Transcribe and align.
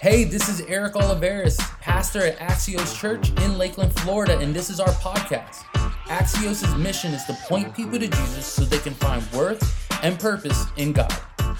Hey, 0.00 0.24
this 0.24 0.48
is 0.48 0.62
Eric 0.62 0.94
Oliveris, 0.94 1.58
pastor 1.80 2.20
at 2.20 2.38
Axios 2.38 2.98
Church 2.98 3.28
in 3.42 3.58
Lakeland, 3.58 3.92
Florida, 4.00 4.38
and 4.38 4.54
this 4.54 4.70
is 4.70 4.80
our 4.80 4.88
podcast. 4.88 5.56
Axios' 6.06 6.78
mission 6.80 7.12
is 7.12 7.24
to 7.26 7.34
point 7.34 7.74
people 7.74 7.98
to 7.98 8.08
Jesus 8.08 8.46
so 8.46 8.64
they 8.64 8.78
can 8.78 8.94
find 8.94 9.22
worth 9.32 9.62
and 10.02 10.18
purpose 10.18 10.64
in 10.78 10.94
God. 10.94 11.14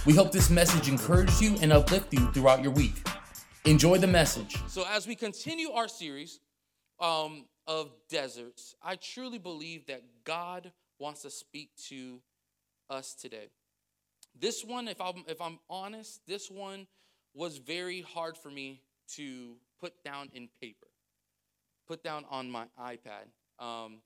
We 0.07 0.15
hope 0.15 0.33
this 0.33 0.49
message 0.49 0.89
encourages 0.89 1.43
you 1.43 1.57
and 1.61 1.75
uplifts 1.75 2.09
you 2.13 2.33
throughout 2.33 2.63
your 2.63 2.73
week. 2.73 3.07
Enjoy 3.67 3.99
the 3.99 4.07
message. 4.07 4.57
So, 4.67 4.87
as 4.91 5.07
we 5.07 5.15
continue 5.15 5.73
our 5.73 5.89
series 5.89 6.41
um, 7.01 7.45
of 7.67 7.91
deserts, 8.09 8.75
I 8.83 8.97
truly 8.97 9.39
believe 9.39 9.87
that 9.87 10.03
God 10.25 10.73
wants 10.99 11.21
to 11.23 11.31
speak 11.31 11.71
to 11.89 12.23
us 12.89 13.15
today. 13.15 13.51
This 14.39 14.65
one, 14.65 14.89
if 14.89 15.01
I'm 15.01 15.25
if 15.29 15.41
I'm 15.41 15.59
honest, 15.69 16.21
this 16.27 16.51
one 16.51 16.87
was 17.35 17.59
very 17.59 18.03
hard 18.03 18.37
for 18.37 18.51
me 18.51 18.83
to 19.17 19.57
put 19.81 20.03
down 20.05 20.31
in 20.33 20.49
paper, 20.61 20.89
put 21.87 22.03
down 22.03 22.25
on 22.31 22.51
my 22.51 22.67
iPad. 22.81 23.29
Um, 23.59 23.99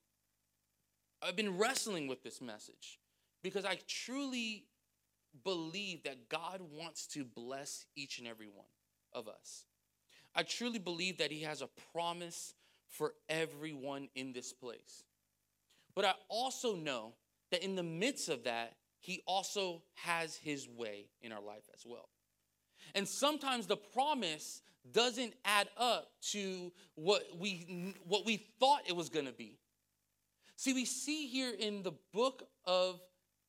I've 1.21 1.35
been 1.35 1.57
wrestling 1.57 2.07
with 2.07 2.23
this 2.23 2.41
message 2.41 2.99
because 3.41 3.65
I 3.65 3.79
truly 3.87 4.65
believe 5.43 6.03
that 6.03 6.29
God 6.29 6.61
wants 6.61 7.07
to 7.07 7.23
bless 7.23 7.85
each 7.95 8.19
and 8.19 8.27
every 8.27 8.47
one 8.47 8.67
of 9.13 9.27
us. 9.27 9.65
I 10.35 10.43
truly 10.43 10.79
believe 10.79 11.17
that 11.17 11.31
He 11.31 11.41
has 11.41 11.61
a 11.61 11.69
promise 11.91 12.53
for 12.89 13.13
everyone 13.29 14.09
in 14.15 14.33
this 14.33 14.53
place. 14.53 15.03
But 15.95 16.05
I 16.05 16.13
also 16.29 16.75
know 16.75 17.13
that 17.51 17.63
in 17.63 17.75
the 17.75 17.83
midst 17.83 18.29
of 18.29 18.43
that, 18.43 18.75
He 19.07 19.21
also 19.25 19.83
has 19.93 20.35
His 20.35 20.67
way 20.67 21.05
in 21.21 21.31
our 21.31 21.41
life 21.41 21.63
as 21.73 21.85
well. 21.85 22.09
And 22.93 23.07
sometimes 23.07 23.65
the 23.65 23.77
promise 23.77 24.61
doesn't 24.91 25.33
add 25.45 25.69
up 25.77 26.11
to 26.31 26.73
what 26.95 27.23
we 27.39 27.95
what 28.05 28.25
we 28.25 28.35
thought 28.59 28.81
it 28.85 28.93
was 28.93 29.07
going 29.07 29.25
to 29.25 29.31
be. 29.31 29.59
See, 30.57 30.73
we 30.73 30.83
see 30.83 31.27
here 31.27 31.53
in 31.57 31.83
the 31.83 31.93
book 32.13 32.49
of 32.65 32.99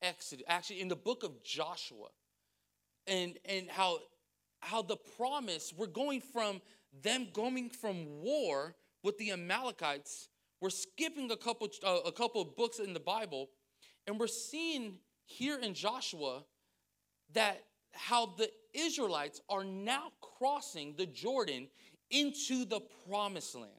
Exodus, 0.00 0.44
actually 0.46 0.80
in 0.80 0.86
the 0.86 0.94
book 0.94 1.24
of 1.24 1.42
Joshua, 1.42 2.06
and 3.08 3.36
and 3.44 3.68
how 3.68 3.98
how 4.60 4.82
the 4.82 4.96
promise 5.16 5.74
we're 5.76 5.88
going 5.88 6.20
from 6.20 6.62
them 7.02 7.26
going 7.32 7.68
from 7.68 8.22
war 8.22 8.76
with 9.02 9.18
the 9.18 9.32
Amalekites. 9.32 10.28
We're 10.60 10.70
skipping 10.70 11.32
a 11.32 11.36
couple 11.36 11.68
uh, 11.84 11.98
a 12.06 12.12
couple 12.12 12.42
of 12.42 12.54
books 12.54 12.78
in 12.78 12.94
the 12.94 13.00
Bible, 13.00 13.48
and 14.06 14.20
we're 14.20 14.28
seeing 14.28 14.98
here 15.28 15.58
in 15.58 15.74
Joshua 15.74 16.42
that 17.34 17.62
how 17.92 18.26
the 18.38 18.50
Israelites 18.74 19.40
are 19.48 19.64
now 19.64 20.12
crossing 20.20 20.94
the 20.96 21.06
Jordan 21.06 21.68
into 22.10 22.64
the 22.64 22.80
promised 23.08 23.54
land. 23.54 23.70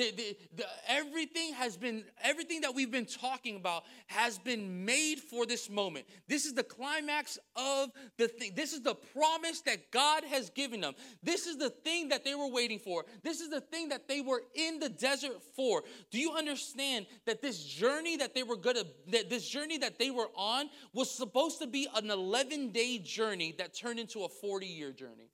The, 0.00 0.12
the, 0.12 0.36
the, 0.56 0.64
everything 0.88 1.52
has 1.52 1.76
been 1.76 2.04
everything 2.22 2.62
that 2.62 2.74
we've 2.74 2.90
been 2.90 3.04
talking 3.04 3.56
about 3.56 3.84
has 4.06 4.38
been 4.38 4.86
made 4.86 5.18
for 5.18 5.44
this 5.44 5.68
moment. 5.68 6.06
This 6.26 6.46
is 6.46 6.54
the 6.54 6.62
climax 6.62 7.38
of 7.54 7.90
the 8.16 8.26
thing 8.26 8.52
this 8.56 8.72
is 8.72 8.80
the 8.80 8.94
promise 8.94 9.60
that 9.66 9.90
god 9.90 10.24
has 10.24 10.48
given 10.48 10.80
them. 10.80 10.94
This 11.22 11.46
is 11.46 11.58
the 11.58 11.68
thing 11.68 12.08
that 12.08 12.24
they 12.24 12.34
were 12.34 12.48
waiting 12.48 12.78
for. 12.78 13.04
This 13.22 13.42
is 13.42 13.50
the 13.50 13.60
thing 13.60 13.90
that 13.90 14.08
they 14.08 14.22
were 14.22 14.40
in 14.54 14.78
the 14.78 14.88
desert 14.88 15.42
for. 15.54 15.82
Do 16.10 16.18
you 16.18 16.32
understand 16.32 17.04
that 17.26 17.42
this 17.42 17.62
journey 17.62 18.16
that 18.16 18.34
they 18.34 18.42
were 18.42 18.56
gonna 18.56 18.84
that 19.08 19.28
this 19.28 19.46
journey 19.46 19.76
that 19.76 19.98
they 19.98 20.10
were 20.10 20.30
on 20.34 20.70
was 20.94 21.10
supposed 21.10 21.58
to 21.58 21.66
be 21.66 21.86
an 21.94 22.10
11 22.10 22.70
day 22.70 22.96
journey 22.96 23.54
that 23.58 23.74
turned 23.74 23.98
into 23.98 24.20
a 24.20 24.30
40 24.30 24.64
year 24.64 24.92
journey? 24.92 25.28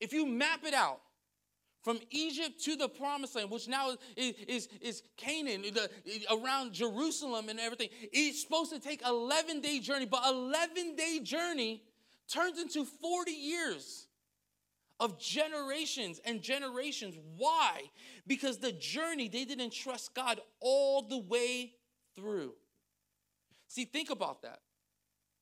If 0.00 0.14
you 0.14 0.24
map 0.24 0.60
it 0.64 0.72
out 0.72 1.02
from 1.82 1.98
Egypt 2.10 2.62
to 2.64 2.76
the 2.76 2.88
promised 2.88 3.36
land, 3.36 3.50
which 3.50 3.68
now 3.68 3.96
is, 4.16 4.34
is, 4.46 4.68
is 4.80 5.02
Canaan, 5.16 5.62
the, 5.62 5.90
around 6.30 6.72
Jerusalem 6.72 7.48
and 7.48 7.58
everything. 7.58 7.88
It's 8.12 8.42
supposed 8.42 8.72
to 8.72 8.78
take 8.78 9.06
11 9.06 9.60
day 9.60 9.80
journey, 9.80 10.06
but 10.06 10.22
11 10.26 10.96
day 10.96 11.20
journey 11.22 11.82
turns 12.28 12.60
into 12.60 12.84
40 12.84 13.30
years 13.30 14.06
of 14.98 15.18
generations 15.18 16.20
and 16.24 16.42
generations. 16.42 17.16
Why? 17.36 17.90
Because 18.26 18.58
the 18.58 18.72
journey, 18.72 19.28
they 19.28 19.46
didn't 19.46 19.72
trust 19.72 20.14
God 20.14 20.40
all 20.60 21.02
the 21.02 21.18
way 21.18 21.72
through. 22.14 22.52
See, 23.68 23.86
think 23.86 24.10
about 24.10 24.42
that. 24.42 24.60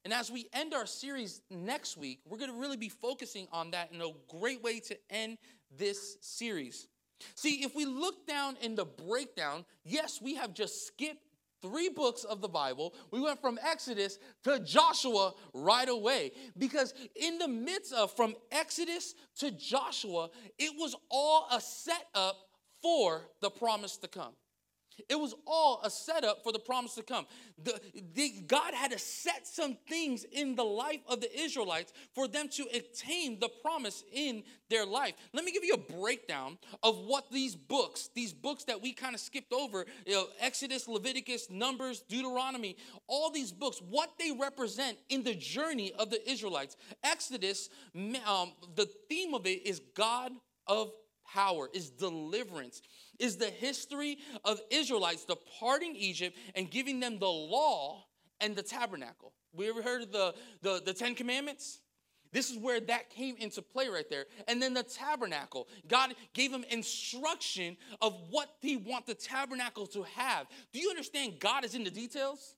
And 0.04 0.14
as 0.14 0.30
we 0.30 0.48
end 0.52 0.74
our 0.74 0.86
series 0.86 1.42
next 1.50 1.96
week, 1.96 2.20
we're 2.24 2.38
going 2.38 2.52
to 2.52 2.56
really 2.56 2.76
be 2.76 2.88
focusing 2.88 3.48
on 3.52 3.72
that 3.72 3.92
in 3.92 4.00
a 4.00 4.10
great 4.28 4.62
way 4.62 4.80
to 4.80 4.96
end 5.10 5.38
this 5.76 6.16
series. 6.20 6.88
See, 7.34 7.64
if 7.64 7.74
we 7.74 7.84
look 7.84 8.26
down 8.26 8.56
in 8.62 8.74
the 8.74 8.84
breakdown, 8.84 9.64
yes, 9.84 10.20
we 10.22 10.34
have 10.36 10.54
just 10.54 10.86
skipped 10.86 11.22
three 11.60 11.88
books 11.88 12.24
of 12.24 12.40
the 12.40 12.48
Bible. 12.48 12.94
We 13.10 13.20
went 13.20 13.40
from 13.40 13.58
Exodus 13.62 14.18
to 14.44 14.60
Joshua 14.60 15.34
right 15.52 15.88
away 15.88 16.32
because 16.56 16.94
in 17.16 17.38
the 17.38 17.48
midst 17.48 17.92
of 17.92 18.14
from 18.14 18.34
Exodus 18.52 19.14
to 19.38 19.50
Joshua, 19.50 20.30
it 20.58 20.72
was 20.78 20.94
all 21.10 21.48
a 21.50 21.60
setup 21.60 22.36
for 22.80 23.22
the 23.40 23.50
promise 23.50 23.96
to 23.98 24.08
come. 24.08 24.34
It 25.08 25.18
was 25.18 25.34
all 25.46 25.80
a 25.84 25.90
setup 25.90 26.42
for 26.42 26.52
the 26.52 26.58
promise 26.58 26.94
to 26.96 27.02
come. 27.02 27.26
The, 27.62 27.80
the, 28.14 28.42
God 28.46 28.74
had 28.74 28.92
to 28.92 28.98
set 28.98 29.46
some 29.46 29.76
things 29.88 30.24
in 30.24 30.54
the 30.54 30.64
life 30.64 31.00
of 31.08 31.20
the 31.20 31.38
Israelites 31.38 31.92
for 32.14 32.28
them 32.28 32.48
to 32.50 32.66
attain 32.72 33.38
the 33.38 33.48
promise 33.62 34.04
in 34.12 34.42
their 34.70 34.86
life. 34.86 35.14
Let 35.32 35.44
me 35.44 35.52
give 35.52 35.64
you 35.64 35.74
a 35.74 35.92
breakdown 35.92 36.58
of 36.82 36.98
what 36.98 37.30
these 37.30 37.56
books, 37.56 38.10
these 38.14 38.32
books 38.32 38.64
that 38.64 38.82
we 38.82 38.92
kind 38.92 39.14
of 39.14 39.20
skipped 39.20 39.52
over, 39.52 39.86
you 40.06 40.14
know, 40.14 40.26
Exodus, 40.40 40.88
Leviticus, 40.88 41.48
Numbers, 41.50 42.02
Deuteronomy, 42.08 42.76
all 43.06 43.30
these 43.30 43.52
books, 43.52 43.80
what 43.88 44.10
they 44.18 44.32
represent 44.32 44.98
in 45.08 45.22
the 45.22 45.34
journey 45.34 45.92
of 45.98 46.10
the 46.10 46.28
Israelites. 46.30 46.76
Exodus, 47.02 47.70
um, 48.26 48.52
the 48.74 48.88
theme 49.08 49.34
of 49.34 49.46
it 49.46 49.66
is 49.66 49.80
God 49.94 50.32
of 50.66 50.92
power, 51.26 51.68
is 51.72 51.90
deliverance 51.90 52.82
is 53.18 53.36
the 53.36 53.50
history 53.50 54.18
of 54.44 54.60
Israelites 54.70 55.24
departing 55.24 55.94
Egypt 55.96 56.36
and 56.54 56.70
giving 56.70 57.00
them 57.00 57.18
the 57.18 57.26
law 57.26 58.04
and 58.40 58.54
the 58.54 58.62
tabernacle. 58.62 59.32
We 59.52 59.68
ever 59.68 59.82
heard 59.82 60.02
of 60.02 60.12
the, 60.12 60.34
the, 60.62 60.82
the 60.84 60.94
Ten 60.94 61.14
Commandments? 61.14 61.80
This 62.32 62.50
is 62.50 62.58
where 62.58 62.78
that 62.80 63.10
came 63.10 63.36
into 63.38 63.62
play 63.62 63.88
right 63.88 64.08
there. 64.08 64.26
And 64.46 64.60
then 64.60 64.74
the 64.74 64.82
tabernacle. 64.82 65.66
God 65.88 66.14
gave 66.34 66.52
him 66.52 66.64
instruction 66.70 67.76
of 68.00 68.14
what 68.30 68.48
he 68.60 68.76
want 68.76 69.06
the 69.06 69.14
tabernacle 69.14 69.86
to 69.88 70.02
have. 70.14 70.46
Do 70.72 70.78
you 70.78 70.90
understand 70.90 71.34
God 71.40 71.64
is 71.64 71.74
in 71.74 71.84
the 71.84 71.90
details? 71.90 72.54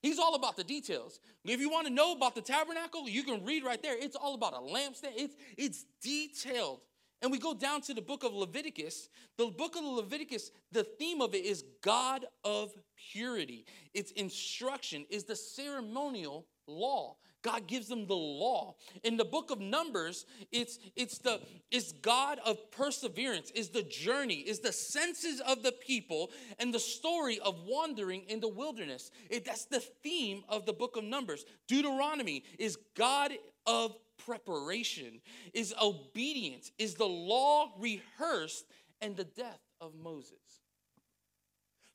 He's 0.00 0.20
all 0.20 0.36
about 0.36 0.56
the 0.56 0.62
details. 0.62 1.18
If 1.44 1.60
you 1.60 1.68
want 1.68 1.88
to 1.88 1.92
know 1.92 2.12
about 2.12 2.36
the 2.36 2.40
tabernacle, 2.40 3.08
you 3.08 3.24
can 3.24 3.44
read 3.44 3.64
right 3.64 3.82
there. 3.82 3.96
It's 3.98 4.14
all 4.14 4.34
about 4.34 4.54
a 4.54 4.58
lampstand. 4.58 5.14
It's, 5.16 5.34
it's 5.56 5.84
detailed. 6.00 6.80
And 7.20 7.32
we 7.32 7.38
go 7.38 7.54
down 7.54 7.80
to 7.82 7.94
the 7.94 8.02
book 8.02 8.22
of 8.24 8.32
Leviticus. 8.32 9.08
The 9.36 9.46
book 9.46 9.76
of 9.76 9.84
Leviticus, 9.84 10.50
the 10.70 10.84
theme 10.84 11.20
of 11.20 11.34
it 11.34 11.44
is 11.44 11.64
God 11.82 12.26
of 12.44 12.72
purity. 13.12 13.66
Its 13.94 14.12
instruction 14.12 15.04
is 15.10 15.24
the 15.24 15.36
ceremonial 15.36 16.46
law. 16.66 17.16
God 17.42 17.66
gives 17.66 17.86
them 17.86 18.06
the 18.06 18.14
law. 18.14 18.74
In 19.04 19.16
the 19.16 19.24
book 19.24 19.50
of 19.50 19.60
Numbers, 19.60 20.26
it's 20.50 20.78
it's 20.96 21.18
the 21.18 21.40
it's 21.70 21.92
God 21.92 22.40
of 22.44 22.70
perseverance, 22.72 23.50
is 23.52 23.68
the 23.68 23.82
journey, 23.82 24.40
is 24.40 24.58
the 24.58 24.72
senses 24.72 25.40
of 25.40 25.62
the 25.62 25.72
people, 25.72 26.30
and 26.58 26.74
the 26.74 26.80
story 26.80 27.38
of 27.40 27.62
wandering 27.64 28.22
in 28.28 28.40
the 28.40 28.48
wilderness. 28.48 29.12
It, 29.30 29.44
that's 29.44 29.66
the 29.66 29.80
theme 29.80 30.42
of 30.48 30.66
the 30.66 30.72
book 30.72 30.96
of 30.96 31.04
Numbers. 31.04 31.44
Deuteronomy 31.68 32.42
is 32.58 32.76
God 32.96 33.32
of 33.66 33.96
preparation, 34.24 35.20
is 35.52 35.74
obedience, 35.80 36.70
is 36.78 36.94
the 36.94 37.06
law 37.06 37.72
rehearsed, 37.78 38.64
and 39.00 39.16
the 39.16 39.24
death 39.24 39.60
of 39.80 39.94
Moses. 39.94 40.58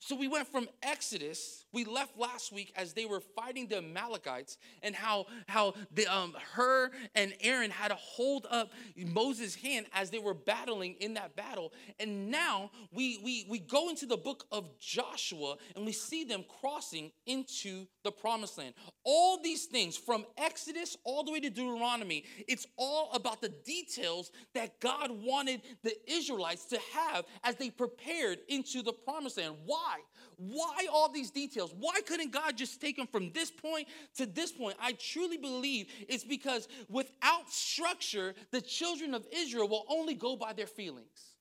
So 0.06 0.18
we 0.18 0.28
went 0.28 0.50
from 0.50 0.68
Exodus, 0.81 1.64
we 1.72 1.86
left 1.86 2.20
last 2.20 2.52
week 2.52 2.74
as 2.75 2.92
they 2.92 3.06
were 3.06 3.22
fighting 3.22 3.68
the 3.68 3.78
Amalekites, 3.78 4.58
and 4.81 4.94
how, 4.94 5.28
how 5.48 5.75
the, 5.94 6.08
um, 6.08 6.36
Hur 6.54 6.92
and 7.16 7.34
Aaron 7.40 7.72
had 7.72 7.88
to 7.88 7.96
hold 7.96 8.46
up 8.52 8.74
Moses' 8.98 9.56
hand 9.56 9.86
as 9.94 10.10
they 10.10 10.20
were 10.20 10.34
battling 10.34 10.96
in 11.00 11.14
that 11.14 11.38
battle. 11.38 11.72
And 12.02 12.30
now 12.30 12.72
we, 12.92 13.22
we, 13.24 13.46
we 13.48 13.60
go 13.60 13.90
into 13.90 14.06
the 14.06 14.18
book 14.18 14.46
of 14.52 14.78
Joshua 14.78 15.56
and 15.74 15.86
we 15.86 15.94
see 15.94 16.25
them 16.25 16.44
crossing 16.60 17.14
into 17.25 17.88
the 18.03 18.11
promised 18.11 18.57
land. 18.57 18.73
All 19.03 19.41
these 19.41 19.65
things 19.65 19.97
from 19.97 20.25
Exodus 20.38 20.97
all 21.03 21.23
the 21.23 21.31
way 21.31 21.39
to 21.39 21.50
Deuteronomy, 21.50 22.25
it's 22.47 22.67
all 22.77 23.11
about 23.13 23.41
the 23.41 23.50
details 23.50 24.31
that 24.53 24.79
God 24.79 25.11
wanted 25.11 25.61
the 25.83 25.95
Israelites 26.11 26.65
to 26.65 26.79
have 26.94 27.25
as 27.44 27.55
they 27.55 27.69
prepared 27.69 28.39
into 28.47 28.81
the 28.81 28.94
promised 28.94 29.38
land. 29.38 29.55
Why? 29.65 30.00
why? 30.38 30.88
All 30.91 31.09
these 31.09 31.31
details? 31.31 31.73
Why 31.77 32.01
couldn't 32.05 32.31
God 32.31 32.57
just 32.57 32.81
take 32.81 32.97
them 32.97 33.07
from 33.07 33.31
this 33.31 33.51
point 33.51 33.88
to 34.15 34.25
this 34.25 34.51
point? 34.51 34.75
I 34.79 34.94
truly 34.94 35.38
believe 35.38 35.88
it's 36.09 36.23
because 36.23 36.67
without 36.89 37.50
structure, 37.50 38.33
the 38.51 38.61
children 38.61 39.13
of 39.13 39.25
Israel 39.31 39.67
will 39.67 39.85
only 39.89 40.15
go 40.15 40.35
by 40.35 40.53
their 40.53 40.67
feelings. 40.67 41.33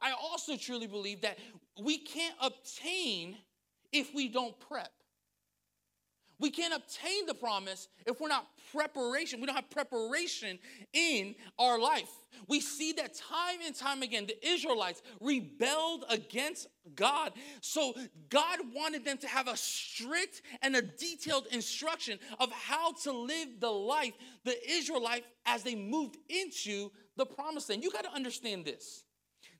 I 0.00 0.12
also 0.12 0.56
truly 0.56 0.86
believe 0.86 1.22
that 1.22 1.38
we 1.80 1.98
can't 1.98 2.34
obtain 2.40 3.36
if 3.92 4.14
we 4.14 4.28
don't 4.28 4.58
prep. 4.58 4.92
We 6.42 6.50
can't 6.50 6.74
obtain 6.74 7.26
the 7.26 7.34
promise 7.34 7.86
if 8.04 8.20
we're 8.20 8.26
not 8.26 8.48
preparation. 8.72 9.40
We 9.40 9.46
don't 9.46 9.54
have 9.54 9.70
preparation 9.70 10.58
in 10.92 11.36
our 11.56 11.78
life. 11.78 12.10
We 12.48 12.60
see 12.60 12.92
that 12.94 13.14
time 13.14 13.58
and 13.64 13.72
time 13.72 14.02
again, 14.02 14.26
the 14.26 14.44
Israelites 14.44 15.02
rebelled 15.20 16.04
against 16.08 16.66
God. 16.96 17.32
So 17.60 17.94
God 18.28 18.58
wanted 18.74 19.04
them 19.04 19.18
to 19.18 19.28
have 19.28 19.46
a 19.46 19.56
strict 19.56 20.42
and 20.62 20.74
a 20.74 20.82
detailed 20.82 21.46
instruction 21.52 22.18
of 22.40 22.50
how 22.50 22.94
to 23.04 23.12
live 23.12 23.60
the 23.60 23.70
life, 23.70 24.14
the 24.44 24.56
Israelite, 24.68 25.24
as 25.46 25.62
they 25.62 25.76
moved 25.76 26.16
into 26.28 26.90
the 27.16 27.26
promised 27.26 27.70
land. 27.70 27.84
You 27.84 27.92
got 27.92 28.02
to 28.04 28.12
understand 28.12 28.64
this. 28.64 29.04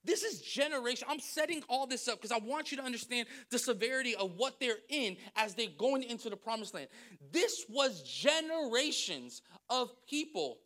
This 0.04 0.22
is 0.22 0.40
generation. 0.40 1.06
I'm 1.08 1.20
setting 1.20 1.62
all 1.69 1.87
this 1.87 2.08
up 2.08 2.20
because 2.20 2.32
I 2.32 2.38
want 2.44 2.70
you 2.72 2.78
to 2.78 2.82
understand 2.82 3.28
the 3.50 3.58
severity 3.58 4.16
of 4.16 4.37
what 4.37 4.58
they're 4.58 4.78
in 4.88 5.16
as 5.37 5.54
they're 5.54 5.69
going 5.78 6.02
into 6.02 6.28
the 6.28 6.37
promised 6.37 6.75
land. 6.75 6.88
This 7.31 7.64
was 7.69 8.02
generations 8.02 9.43
of 9.70 9.90
people. 10.06 10.58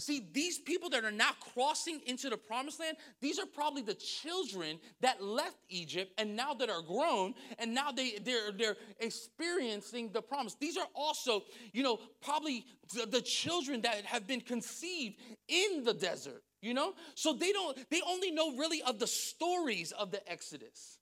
See, 0.00 0.26
these 0.32 0.58
people 0.58 0.90
that 0.90 1.04
are 1.04 1.10
now 1.10 1.30
crossing 1.54 2.00
into 2.06 2.28
the 2.28 2.36
promised 2.36 2.80
land, 2.80 2.96
these 3.20 3.38
are 3.38 3.46
probably 3.46 3.82
the 3.82 3.94
children 3.94 4.78
that 5.00 5.22
left 5.22 5.56
Egypt 5.68 6.12
and 6.18 6.34
now 6.34 6.54
that 6.54 6.70
are 6.70 6.82
grown 6.82 7.34
and 7.58 7.74
now 7.74 7.92
they, 7.92 8.18
they're, 8.24 8.52
they're 8.52 8.76
experiencing 8.98 10.10
the 10.12 10.22
promise. 10.22 10.56
These 10.58 10.76
are 10.76 10.88
also, 10.94 11.42
you 11.72 11.82
know, 11.82 11.98
probably 12.22 12.64
the, 12.94 13.06
the 13.06 13.20
children 13.20 13.82
that 13.82 14.04
have 14.04 14.26
been 14.26 14.40
conceived 14.40 15.16
in 15.48 15.84
the 15.84 15.94
desert 15.94 16.42
you 16.62 16.74
know? 16.74 16.94
So 17.14 17.32
they 17.32 17.52
don't, 17.52 17.76
they 17.90 18.02
only 18.06 18.30
know 18.30 18.56
really 18.56 18.82
of 18.82 18.98
the 18.98 19.06
stories 19.06 19.92
of 19.92 20.10
the 20.10 20.20
Exodus. 20.30 20.98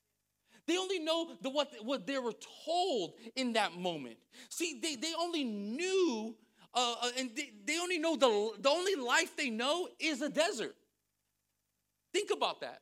They 0.66 0.76
only 0.76 0.98
know 0.98 1.30
the, 1.42 1.48
what, 1.48 1.72
what 1.82 2.06
they 2.06 2.18
were 2.18 2.34
told 2.66 3.14
in 3.34 3.54
that 3.54 3.76
moment. 3.76 4.18
See, 4.50 4.78
they, 4.82 4.96
they 4.96 5.12
only 5.18 5.42
knew, 5.42 6.36
uh, 6.74 6.94
uh, 7.02 7.10
and 7.18 7.30
they, 7.64 7.78
only 7.78 7.98
know 7.98 8.16
the, 8.16 8.60
the 8.60 8.68
only 8.68 8.94
life 8.94 9.36
they 9.36 9.50
know 9.50 9.88
is 9.98 10.22
a 10.22 10.28
desert. 10.28 10.76
Think 12.12 12.30
about 12.30 12.60
that 12.60 12.80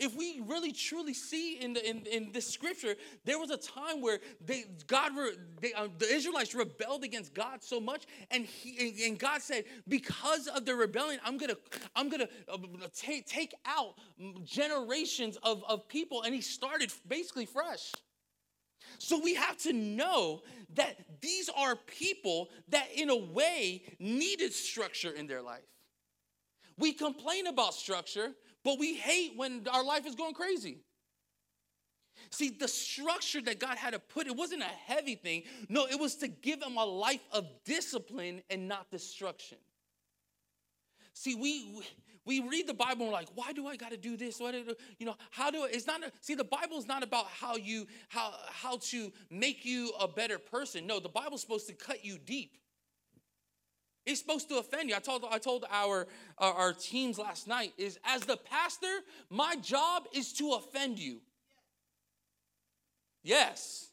if 0.00 0.16
we 0.16 0.40
really 0.46 0.72
truly 0.72 1.12
see 1.14 1.58
in 1.60 1.74
the 1.74 1.88
in, 1.88 2.06
in 2.06 2.32
this 2.32 2.48
scripture, 2.48 2.96
there 3.24 3.38
was 3.38 3.50
a 3.50 3.56
time 3.56 4.00
where 4.00 4.18
they 4.44 4.64
God 4.86 5.12
they, 5.60 5.74
uh, 5.74 5.88
the 5.98 6.12
Israelites 6.12 6.54
rebelled 6.54 7.04
against 7.04 7.34
God 7.34 7.62
so 7.62 7.78
much, 7.78 8.06
and 8.30 8.46
he 8.46 9.06
and 9.06 9.18
God 9.18 9.42
said, 9.42 9.64
because 9.86 10.48
of 10.48 10.64
the 10.64 10.74
rebellion, 10.74 11.20
I'm 11.24 11.36
gonna 11.36 11.56
I'm 11.94 12.08
gonna 12.08 12.28
uh, 12.48 12.56
take 12.94 13.26
take 13.26 13.54
out 13.66 13.94
generations 14.42 15.36
of, 15.42 15.62
of 15.68 15.86
people, 15.86 16.22
and 16.22 16.34
He 16.34 16.40
started 16.40 16.90
basically 17.06 17.46
fresh. 17.46 17.92
So 19.00 19.18
we 19.18 19.34
have 19.34 19.56
to 19.62 19.72
know 19.72 20.42
that 20.74 20.98
these 21.22 21.48
are 21.48 21.74
people 21.74 22.50
that, 22.68 22.86
in 22.94 23.08
a 23.08 23.16
way, 23.16 23.82
needed 23.98 24.52
structure 24.52 25.10
in 25.10 25.26
their 25.26 25.40
life. 25.40 25.64
We 26.78 26.92
complain 26.92 27.46
about 27.46 27.72
structure, 27.72 28.32
but 28.62 28.78
we 28.78 28.94
hate 28.94 29.32
when 29.36 29.66
our 29.72 29.82
life 29.82 30.06
is 30.06 30.14
going 30.14 30.34
crazy. 30.34 30.80
See, 32.30 32.50
the 32.50 32.68
structure 32.68 33.40
that 33.40 33.58
God 33.58 33.78
had 33.78 33.94
to 33.94 33.98
put, 33.98 34.26
it 34.26 34.36
wasn't 34.36 34.62
a 34.62 34.92
heavy 34.92 35.14
thing. 35.14 35.44
No, 35.70 35.86
it 35.86 35.98
was 35.98 36.16
to 36.16 36.28
give 36.28 36.60
them 36.60 36.76
a 36.76 36.84
life 36.84 37.26
of 37.32 37.46
discipline 37.64 38.42
and 38.50 38.68
not 38.68 38.90
destruction. 38.90 39.58
See, 41.14 41.34
we 41.34 41.82
we 42.26 42.40
read 42.40 42.66
the 42.66 42.74
Bible 42.74 43.02
and 43.02 43.06
we're 43.06 43.12
like, 43.12 43.28
why 43.34 43.52
do 43.52 43.66
I 43.66 43.76
got 43.76 43.90
to 43.90 43.96
do 43.96 44.16
this? 44.16 44.38
What 44.38 44.52
do, 44.52 44.74
you 44.98 45.06
know? 45.06 45.16
How 45.30 45.50
do 45.50 45.62
I, 45.62 45.68
it's 45.72 45.86
not? 45.86 46.02
A, 46.04 46.12
see, 46.20 46.34
the 46.34 46.44
Bible 46.44 46.78
is 46.78 46.86
not 46.86 47.02
about 47.02 47.26
how 47.26 47.56
you 47.56 47.86
how 48.08 48.34
how 48.52 48.78
to 48.90 49.12
make 49.30 49.64
you 49.64 49.92
a 49.98 50.06
better 50.06 50.38
person. 50.38 50.86
No, 50.86 51.00
the 51.00 51.08
Bible's 51.08 51.40
supposed 51.40 51.66
to 51.68 51.74
cut 51.74 52.04
you 52.04 52.18
deep. 52.18 52.56
It's 54.06 54.20
supposed 54.20 54.48
to 54.48 54.58
offend 54.58 54.90
you. 54.90 54.96
I 54.96 54.98
told 54.98 55.24
I 55.30 55.38
told 55.38 55.64
our 55.70 56.06
our, 56.38 56.52
our 56.52 56.72
teams 56.72 57.18
last 57.18 57.48
night 57.48 57.72
is 57.78 57.98
as 58.04 58.22
the 58.22 58.36
pastor, 58.36 59.00
my 59.30 59.56
job 59.56 60.04
is 60.12 60.32
to 60.34 60.52
offend 60.52 60.98
you. 60.98 61.20
Yes. 63.22 63.89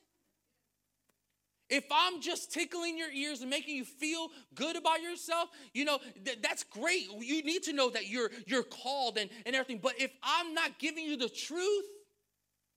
If 1.70 1.84
I'm 1.92 2.22
just 2.22 2.54
tickling 2.54 2.98
your 2.98 3.12
ears 3.12 3.42
and 3.42 3.50
making 3.50 3.76
you 3.76 3.84
feel 3.84 4.30
good 4.56 4.78
about 4.78 5.02
yourself, 5.02 5.50
you 5.74 5.84
know, 5.84 6.00
th- 6.24 6.40
that's 6.42 6.64
great. 6.64 7.08
You 7.20 7.44
need 7.44 7.64
to 7.64 7.74
know 7.74 7.90
that 7.90 8.08
you're 8.08 8.30
you're 8.46 8.64
called 8.64 9.18
and, 9.18 9.30
and 9.46 9.56
everything. 9.56 9.80
But 9.82 10.00
if 10.00 10.12
I'm 10.24 10.54
not 10.54 10.80
giving 10.80 11.04
you 11.04 11.18
the 11.18 11.30
truth, 11.30 11.86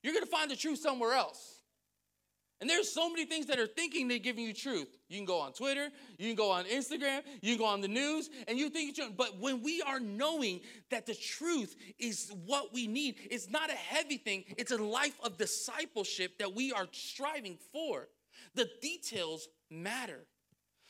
you're 0.03 0.15
gonna 0.15 0.27
find 0.27 0.51
the 0.51 0.57
truth 0.57 0.81
somewhere 0.81 1.15
else. 1.15 1.61
And 2.61 2.69
there's 2.69 2.93
so 2.93 3.09
many 3.09 3.25
things 3.25 3.47
that 3.47 3.59
are 3.59 3.67
thinking 3.67 4.07
they're 4.07 4.19
giving 4.19 4.45
you 4.45 4.53
truth. 4.53 4.89
You 5.09 5.17
can 5.17 5.25
go 5.25 5.41
on 5.41 5.53
Twitter, 5.53 5.89
you 6.19 6.27
can 6.27 6.37
go 6.37 6.51
on 6.51 6.67
Instagram, 6.67 7.23
you 7.41 7.57
can 7.57 7.59
go 7.59 7.65
on 7.65 7.81
the 7.81 7.89
news, 7.89 8.29
and 8.49 8.59
you 8.59 8.69
think 8.69 8.99
you're 8.99 9.09
but 9.11 9.39
when 9.39 9.63
we 9.63 9.81
are 9.83 9.99
knowing 9.99 10.61
that 10.91 11.07
the 11.07 11.15
truth 11.15 11.75
is 11.99 12.31
what 12.45 12.75
we 12.75 12.87
need, 12.87 13.17
it's 13.31 13.49
not 13.49 13.71
a 13.71 13.75
heavy 13.75 14.19
thing, 14.19 14.45
it's 14.59 14.73
a 14.73 14.77
life 14.77 15.19
of 15.23 15.39
discipleship 15.39 16.39
that 16.39 16.55
we 16.55 16.73
are 16.73 16.87
striving 16.93 17.57
for. 17.73 18.09
The 18.55 18.69
details 18.81 19.49
matter. 19.71 20.27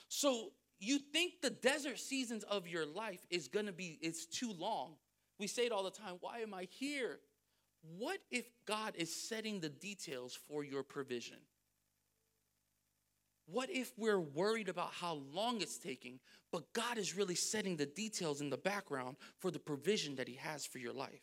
So 0.09 0.53
you 0.79 0.99
think 0.99 1.41
the 1.43 1.51
desert 1.51 1.99
seasons 1.99 2.43
of 2.45 2.67
your 2.67 2.87
life 2.87 3.27
is 3.31 3.49
gonna 3.49 3.73
be 3.73 3.99
it's 4.01 4.27
too 4.27 4.53
long. 4.53 4.97
We 5.39 5.47
say 5.47 5.67
it 5.67 5.73
all 5.73 5.85
the 5.85 5.91
time, 5.91 6.17
why 6.21 6.39
am 6.39 6.55
I 6.55 6.69
here? 6.71 7.21
What 7.99 8.19
if 8.31 8.47
God 8.67 8.95
is 8.97 9.15
setting 9.15 9.61
the 9.61 9.69
details 9.69 10.35
for 10.35 10.65
your 10.65 10.83
provision? 10.83 11.39
What 13.47 13.71
if 13.71 13.93
we're 13.97 14.21
worried 14.21 14.69
about 14.69 14.93
how 14.93 15.23
long 15.33 15.61
it's 15.61 15.79
taking, 15.79 16.21
but 16.53 16.73
God 16.73 16.99
is 16.99 17.17
really 17.17 17.35
setting 17.35 17.77
the 17.77 17.87
details 17.87 18.41
in 18.41 18.51
the 18.51 18.57
background 18.57 19.17
for 19.39 19.51
the 19.51 19.59
provision 19.59 20.15
that 20.17 20.29
He 20.29 20.35
has 20.35 20.65
for 20.65 20.79
your 20.79 20.93
life? 20.93 21.23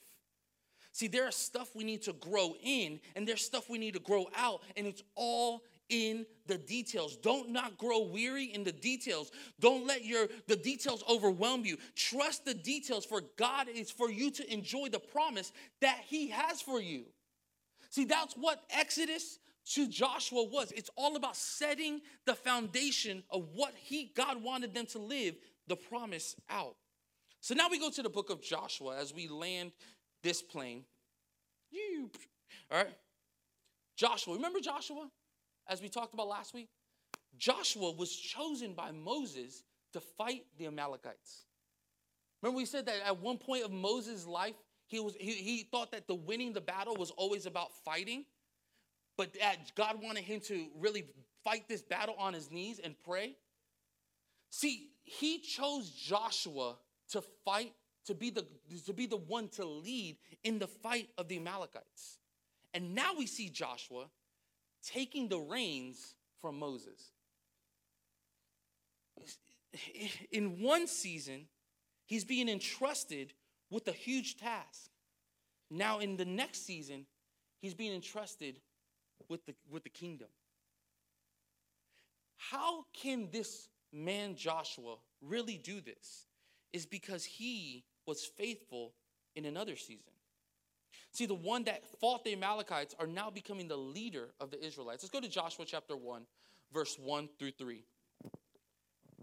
See, 0.91 1.07
there 1.07 1.25
are 1.25 1.31
stuff 1.31 1.75
we 1.75 1.83
need 1.83 2.01
to 2.03 2.13
grow 2.13 2.55
in, 2.61 2.99
and 3.15 3.27
there's 3.27 3.45
stuff 3.45 3.69
we 3.69 3.77
need 3.77 3.93
to 3.93 3.99
grow 3.99 4.27
out, 4.35 4.61
and 4.75 4.87
it's 4.87 5.03
all 5.15 5.61
in 5.89 6.25
the 6.47 6.57
details. 6.57 7.17
Don't 7.17 7.49
not 7.49 7.77
grow 7.77 8.01
weary 8.01 8.45
in 8.45 8.63
the 8.63 8.71
details. 8.71 9.31
Don't 9.59 9.85
let 9.85 10.05
your 10.05 10.27
the 10.47 10.55
details 10.55 11.03
overwhelm 11.09 11.65
you. 11.65 11.77
Trust 11.95 12.45
the 12.45 12.53
details 12.53 13.05
for 13.05 13.21
God 13.37 13.67
is 13.67 13.91
for 13.91 14.09
you 14.09 14.31
to 14.31 14.53
enjoy 14.53 14.89
the 14.89 14.99
promise 14.99 15.51
that 15.81 15.99
he 16.07 16.29
has 16.29 16.61
for 16.61 16.81
you. 16.81 17.05
See, 17.89 18.05
that's 18.05 18.35
what 18.35 18.63
Exodus 18.69 19.39
to 19.73 19.87
Joshua 19.87 20.43
was. 20.43 20.71
It's 20.71 20.89
all 20.95 21.15
about 21.15 21.35
setting 21.35 22.01
the 22.25 22.35
foundation 22.35 23.23
of 23.29 23.47
what 23.53 23.73
he 23.75 24.11
God 24.15 24.41
wanted 24.41 24.73
them 24.73 24.85
to 24.87 24.99
live 24.99 25.35
the 25.67 25.75
promise 25.75 26.35
out. 26.49 26.75
So 27.41 27.53
now 27.53 27.69
we 27.69 27.79
go 27.79 27.89
to 27.89 28.03
the 28.03 28.09
book 28.09 28.29
of 28.29 28.41
Joshua 28.41 28.97
as 28.97 29.13
we 29.13 29.27
land 29.27 29.71
this 30.23 30.41
plane. 30.41 30.83
All 32.71 32.77
right. 32.77 32.93
Joshua, 33.95 34.35
remember 34.35 34.59
Joshua 34.59 35.09
as 35.69 35.81
we 35.81 35.89
talked 35.89 36.13
about 36.13 36.27
last 36.27 36.53
week? 36.53 36.69
Joshua 37.37 37.91
was 37.91 38.15
chosen 38.15 38.73
by 38.73 38.91
Moses 38.91 39.63
to 39.93 39.99
fight 39.99 40.45
the 40.57 40.67
Amalekites. 40.67 41.45
Remember 42.41 42.57
we 42.57 42.65
said 42.65 42.85
that 42.85 42.95
at 43.05 43.19
one 43.19 43.37
point 43.37 43.63
of 43.63 43.71
Moses' 43.71 44.25
life, 44.25 44.55
he 44.87 44.99
was 44.99 45.15
he, 45.19 45.33
he 45.33 45.63
thought 45.63 45.91
that 45.91 46.07
the 46.07 46.15
winning 46.15 46.53
the 46.53 46.61
battle 46.61 46.95
was 46.95 47.11
always 47.11 47.45
about 47.45 47.73
fighting 47.83 48.25
but 49.17 49.33
that 49.39 49.73
God 49.75 50.01
wanted 50.01 50.23
him 50.23 50.39
to 50.41 50.67
really 50.79 51.03
fight 51.43 51.67
this 51.67 51.81
battle 51.81 52.15
on 52.17 52.33
his 52.33 52.51
knees 52.51 52.79
and 52.81 52.95
pray. 53.03 53.35
See, 54.49 54.91
he 55.03 55.39
chose 55.39 55.89
Joshua 55.89 56.75
to 57.09 57.21
fight, 57.43 57.73
to 58.05 58.13
be 58.13 58.29
the, 58.29 58.45
to 58.85 58.93
be 58.93 59.07
the 59.07 59.17
one 59.17 59.49
to 59.49 59.65
lead 59.65 60.17
in 60.43 60.59
the 60.59 60.67
fight 60.67 61.09
of 61.17 61.27
the 61.27 61.37
Amalekites. 61.37 62.19
And 62.73 62.93
now 62.93 63.11
we 63.17 63.25
see 63.25 63.49
Joshua 63.49 64.05
taking 64.83 65.27
the 65.29 65.39
reins 65.39 66.15
from 66.41 66.59
Moses. 66.59 67.11
In 70.31 70.61
one 70.61 70.87
season, 70.87 71.47
he's 72.05 72.25
being 72.25 72.49
entrusted 72.49 73.33
with 73.69 73.87
a 73.87 73.91
huge 73.91 74.37
task. 74.37 74.89
Now, 75.69 75.99
in 75.99 76.17
the 76.17 76.25
next 76.25 76.65
season, 76.65 77.05
he's 77.61 77.73
being 77.73 77.93
entrusted 77.93 78.59
with 79.29 79.45
the, 79.45 79.55
with 79.69 79.83
the 79.83 79.89
kingdom. 79.89 80.29
How 82.37 82.85
can 82.93 83.29
this 83.31 83.67
man 83.91 84.35
Joshua 84.35 84.95
really 85.21 85.57
do 85.57 85.81
this? 85.81 86.27
Is 86.71 86.85
because 86.85 87.25
he 87.25 87.83
was 88.05 88.23
faithful 88.23 88.93
in 89.35 89.45
another 89.45 89.75
season. 89.75 90.13
See, 91.17 91.25
the 91.25 91.33
one 91.33 91.63
that 91.63 91.81
fought 91.99 92.23
the 92.23 92.33
Amalekites 92.33 92.93
are 92.99 93.07
now 93.07 93.31
becoming 93.31 93.67
the 93.67 93.75
leader 93.75 94.29
of 94.39 94.51
the 94.51 94.63
Israelites. 94.63 95.01
Let's 95.01 95.11
go 95.11 95.19
to 95.19 95.27
Joshua 95.27 95.65
chapter 95.65 95.97
1, 95.97 96.21
verse 96.71 96.95
1 96.99 97.27
through 97.39 97.53
3. 97.57 97.83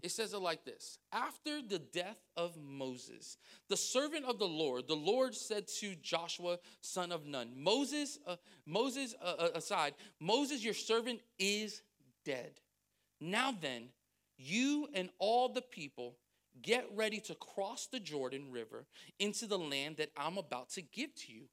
It 0.03 0.11
says 0.11 0.33
it 0.33 0.39
like 0.39 0.65
this 0.65 0.99
After 1.13 1.61
the 1.61 1.79
death 1.79 2.17
of 2.35 2.57
Moses, 2.57 3.37
the 3.69 3.77
servant 3.77 4.25
of 4.25 4.39
the 4.39 4.45
Lord, 4.47 4.89
the 4.89 4.93
Lord 4.93 5.35
said 5.35 5.69
to 5.79 5.95
Joshua, 5.95 6.59
son 6.81 7.13
of 7.13 7.25
Nun, 7.25 7.51
Moses, 7.55 8.19
uh, 8.27 8.35
Moses 8.65 9.15
uh, 9.23 9.35
uh 9.39 9.49
aside, 9.55 9.93
Moses, 10.19 10.65
your 10.65 10.73
servant, 10.73 11.21
is 11.39 11.81
dead. 12.25 12.59
Now 13.21 13.53
then, 13.57 13.83
you 14.37 14.89
and 14.93 15.11
all 15.17 15.47
the 15.47 15.61
people 15.61 16.17
get 16.61 16.85
ready 16.93 17.21
to 17.21 17.35
cross 17.35 17.87
the 17.87 18.01
Jordan 18.01 18.51
River 18.51 18.85
into 19.17 19.47
the 19.47 19.57
land 19.57 19.95
that 19.95 20.09
I'm 20.17 20.37
about 20.37 20.71
to 20.71 20.81
give 20.81 21.15
to 21.15 21.31
you, 21.31 21.43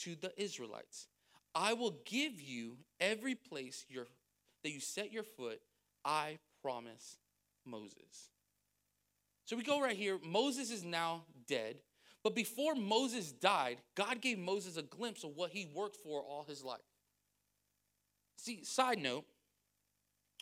to 0.00 0.16
the 0.16 0.32
Israelites. 0.40 1.08
I 1.54 1.72
will 1.72 1.96
give 2.04 2.40
you 2.40 2.76
every 3.00 3.34
place 3.34 3.84
your, 3.88 4.06
that 4.62 4.70
you 4.70 4.80
set 4.80 5.12
your 5.12 5.24
foot, 5.24 5.60
I 6.04 6.38
promise 6.62 7.16
Moses. 7.64 8.30
So 9.44 9.56
we 9.56 9.62
go 9.62 9.80
right 9.80 9.96
here. 9.96 10.18
Moses 10.24 10.70
is 10.70 10.84
now 10.84 11.24
dead. 11.48 11.76
But 12.22 12.34
before 12.34 12.74
Moses 12.74 13.32
died, 13.32 13.78
God 13.94 14.20
gave 14.20 14.38
Moses 14.38 14.76
a 14.76 14.82
glimpse 14.82 15.24
of 15.24 15.36
what 15.36 15.50
he 15.50 15.70
worked 15.74 15.96
for 15.96 16.22
all 16.22 16.44
his 16.46 16.62
life. 16.62 16.80
See, 18.36 18.62
side 18.62 18.98
note, 18.98 19.24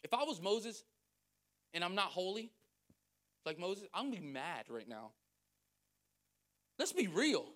if 0.03 0.13
I 0.13 0.25
was 0.25 0.41
Moses 0.41 0.85
and 1.73 1.83
I'm 1.83 1.95
not 1.95 2.07
holy, 2.07 2.51
like 3.47 3.59
Moses, 3.59 3.89
I'm 3.95 4.11
gonna 4.11 4.21
be 4.21 4.27
mad 4.27 4.65
right 4.69 4.89
now. 4.89 5.13
Let's 6.79 6.93
be 6.93 7.07
real. 7.07 7.47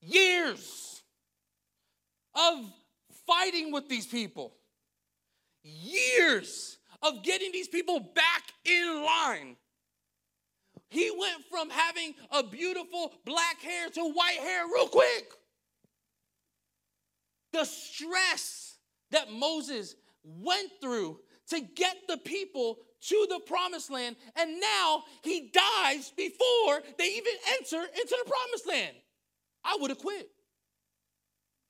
Years 0.00 1.02
of 2.34 2.72
fighting 3.26 3.72
with 3.72 3.88
these 3.88 4.06
people, 4.06 4.54
years 5.62 6.78
of 7.02 7.22
getting 7.22 7.52
these 7.52 7.68
people 7.68 8.00
back 8.00 8.42
in 8.64 9.04
line. 9.04 9.56
He 10.90 11.10
went 11.16 11.44
from 11.50 11.70
having 11.70 12.14
a 12.32 12.42
beautiful 12.42 13.12
black 13.24 13.60
hair 13.60 13.88
to 13.90 14.00
white 14.00 14.38
hair 14.40 14.64
real 14.66 14.88
quick. 14.88 15.32
The 17.52 17.64
stress 17.64 18.76
that 19.10 19.32
Moses 19.32 19.94
went 20.24 20.70
through 20.80 21.20
to 21.48 21.60
get 21.60 21.96
the 22.08 22.18
people 22.18 22.78
to 23.02 23.26
the 23.30 23.40
promised 23.46 23.90
land, 23.90 24.16
and 24.36 24.60
now 24.60 25.04
he 25.22 25.50
dies 25.52 26.12
before 26.16 26.82
they 26.98 27.06
even 27.06 27.32
enter 27.58 27.82
into 27.82 28.16
the 28.24 28.30
promised 28.30 28.68
land. 28.68 28.96
I 29.64 29.76
would 29.80 29.90
have 29.90 29.98
quit. 29.98 30.28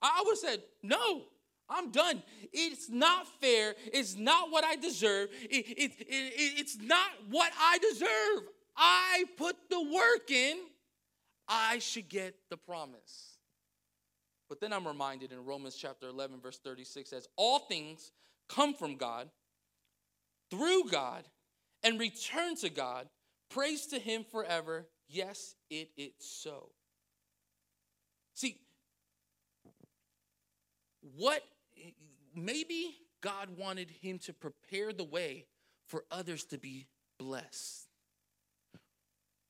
I 0.03 0.23
would 0.25 0.33
have 0.33 0.39
said, 0.39 0.63
No, 0.83 1.23
I'm 1.69 1.91
done. 1.91 2.23
It's 2.53 2.89
not 2.89 3.27
fair. 3.41 3.75
It's 3.93 4.17
not 4.17 4.51
what 4.51 4.65
I 4.65 4.77
deserve. 4.77 5.29
It, 5.43 5.67
it, 5.69 5.93
it, 5.99 6.33
it's 6.59 6.79
not 6.81 7.11
what 7.31 7.53
I 7.59 7.79
deserve. 7.79 8.49
I 8.77 9.25
put 9.37 9.57
the 9.69 9.81
work 9.81 10.31
in. 10.31 10.59
I 11.49 11.79
should 11.79 12.09
get 12.09 12.35
the 12.49 12.57
promise. 12.57 13.39
But 14.49 14.61
then 14.61 14.73
I'm 14.73 14.87
reminded 14.87 15.33
in 15.33 15.45
Romans 15.45 15.77
chapter 15.77 16.09
11, 16.09 16.41
verse 16.41 16.59
36 16.59 17.09
says, 17.09 17.29
All 17.37 17.61
things 17.61 18.11
come 18.49 18.75
from 18.75 18.97
God, 18.97 19.29
through 20.51 20.85
God, 20.91 21.25
and 21.85 22.01
return 22.01 22.57
to 22.57 22.69
God. 22.69 23.09
Praise 23.49 23.87
to 23.87 23.99
Him 23.99 24.25
forever. 24.31 24.87
Yes, 25.09 25.55
it 25.71 25.91
is 25.97 26.13
so. 26.19 26.71
See, 28.35 28.59
what 31.17 31.43
maybe 32.35 32.97
God 33.21 33.57
wanted 33.57 33.91
him 33.91 34.19
to 34.21 34.33
prepare 34.33 34.93
the 34.93 35.05
way 35.05 35.47
for 35.87 36.05
others 36.11 36.45
to 36.45 36.59
be 36.59 36.87
blessed. 37.19 37.89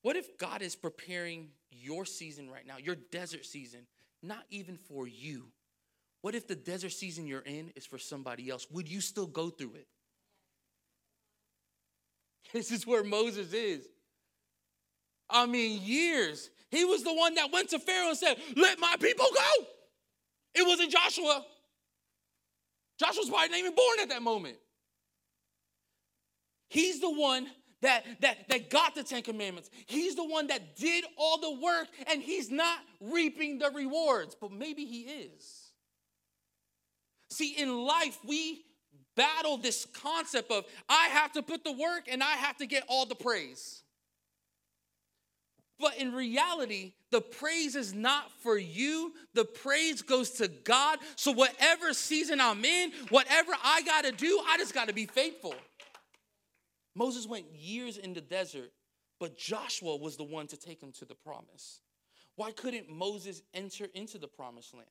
What 0.01 0.15
if 0.15 0.37
God 0.37 0.61
is 0.61 0.75
preparing 0.75 1.49
your 1.69 2.05
season 2.05 2.49
right 2.49 2.65
now, 2.65 2.77
your 2.77 2.95
desert 2.95 3.45
season, 3.45 3.81
not 4.23 4.43
even 4.49 4.77
for 4.77 5.07
you? 5.07 5.51
What 6.21 6.35
if 6.35 6.47
the 6.47 6.55
desert 6.55 6.91
season 6.91 7.27
you're 7.27 7.41
in 7.41 7.71
is 7.75 7.85
for 7.85 7.97
somebody 7.97 8.49
else? 8.49 8.67
Would 8.71 8.89
you 8.89 9.01
still 9.01 9.27
go 9.27 9.49
through 9.49 9.75
it? 9.75 9.87
This 12.53 12.71
is 12.71 12.85
where 12.85 13.03
Moses 13.03 13.53
is. 13.53 13.87
I 15.29 15.45
mean, 15.45 15.81
years. 15.81 16.49
He 16.69 16.83
was 16.83 17.03
the 17.03 17.13
one 17.13 17.35
that 17.35 17.51
went 17.51 17.69
to 17.69 17.79
Pharaoh 17.79 18.09
and 18.09 18.17
said, 18.17 18.35
Let 18.57 18.77
my 18.77 18.95
people 18.99 19.27
go. 19.33 19.67
It 20.53 20.67
wasn't 20.67 20.91
Joshua. 20.91 21.45
Joshua's 22.99 23.29
probably 23.29 23.49
not 23.49 23.59
even 23.59 23.75
born 23.75 23.99
at 24.01 24.09
that 24.09 24.21
moment. 24.21 24.57
He's 26.69 26.99
the 26.99 27.11
one 27.11 27.47
that, 27.81 28.05
that, 28.21 28.47
that 28.49 28.69
got 28.69 28.95
the 28.95 29.03
Ten 29.03 29.23
Commandments. 29.23 29.69
He's 29.87 30.15
the 30.15 30.23
one 30.23 30.47
that 30.47 30.75
did 30.75 31.03
all 31.17 31.39
the 31.39 31.59
work 31.61 31.87
and 32.11 32.21
he's 32.21 32.51
not 32.51 32.79
reaping 32.99 33.59
the 33.59 33.71
rewards, 33.73 34.35
but 34.39 34.51
maybe 34.51 34.85
he 34.85 35.01
is. 35.01 35.71
See, 37.29 37.55
in 37.57 37.85
life, 37.85 38.19
we 38.25 38.63
battle 39.15 39.57
this 39.57 39.85
concept 39.85 40.51
of 40.51 40.65
I 40.87 41.07
have 41.07 41.31
to 41.33 41.41
put 41.41 41.63
the 41.63 41.71
work 41.71 42.03
and 42.09 42.23
I 42.23 42.31
have 42.31 42.57
to 42.57 42.65
get 42.65 42.83
all 42.87 43.05
the 43.05 43.15
praise. 43.15 43.83
But 45.81 45.97
in 45.97 46.13
reality, 46.13 46.93
the 47.09 47.21
praise 47.21 47.75
is 47.75 47.93
not 47.93 48.31
for 48.43 48.57
you. 48.57 49.13
The 49.33 49.45
praise 49.45 50.03
goes 50.03 50.29
to 50.31 50.47
God. 50.47 50.99
So, 51.15 51.31
whatever 51.31 51.93
season 51.93 52.39
I'm 52.39 52.63
in, 52.63 52.91
whatever 53.09 53.51
I 53.63 53.81
got 53.81 54.03
to 54.05 54.11
do, 54.11 54.39
I 54.47 54.57
just 54.57 54.75
got 54.75 54.87
to 54.89 54.93
be 54.93 55.07
faithful. 55.07 55.55
Moses 56.93 57.25
went 57.25 57.45
years 57.51 57.97
in 57.97 58.13
the 58.13 58.21
desert, 58.21 58.71
but 59.19 59.37
Joshua 59.37 59.95
was 59.95 60.17
the 60.17 60.23
one 60.23 60.45
to 60.47 60.57
take 60.57 60.81
him 60.81 60.91
to 60.99 61.05
the 61.05 61.15
promise. 61.15 61.79
Why 62.35 62.51
couldn't 62.51 62.89
Moses 62.89 63.41
enter 63.53 63.87
into 63.95 64.19
the 64.19 64.27
promised 64.27 64.73
land? 64.73 64.87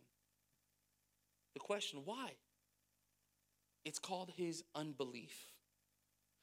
The 1.55 1.61
question, 1.61 2.01
why? 2.05 2.33
It's 3.85 3.99
called 3.99 4.33
his 4.37 4.65
unbelief. 4.75 5.35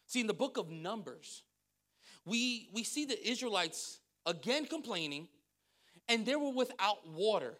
See, 0.05 0.21
in 0.21 0.27
the 0.27 0.33
book 0.33 0.57
of 0.57 0.69
Numbers, 0.69 1.43
we, 2.25 2.69
we 2.73 2.83
see 2.83 3.05
the 3.05 3.29
Israelites 3.29 3.99
again 4.27 4.65
complaining, 4.65 5.27
and 6.07 6.25
they 6.25 6.35
were 6.35 6.51
without 6.51 7.07
water. 7.07 7.55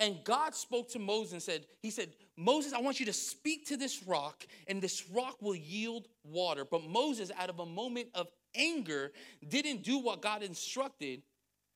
And 0.00 0.18
God 0.24 0.54
spoke 0.54 0.90
to 0.90 0.98
Moses 0.98 1.32
and 1.32 1.42
said, 1.42 1.66
He 1.80 1.90
said, 1.90 2.10
Moses, 2.36 2.72
I 2.72 2.80
want 2.80 2.98
you 2.98 3.06
to 3.06 3.12
speak 3.12 3.66
to 3.68 3.76
this 3.76 4.02
rock, 4.06 4.44
and 4.66 4.82
this 4.82 5.08
rock 5.10 5.36
will 5.40 5.54
yield 5.54 6.08
water. 6.24 6.64
But 6.68 6.84
Moses, 6.84 7.30
out 7.38 7.48
of 7.48 7.60
a 7.60 7.66
moment 7.66 8.08
of 8.14 8.26
anger, 8.54 9.12
didn't 9.48 9.84
do 9.84 9.98
what 9.98 10.20
God 10.20 10.42
instructed, 10.42 11.22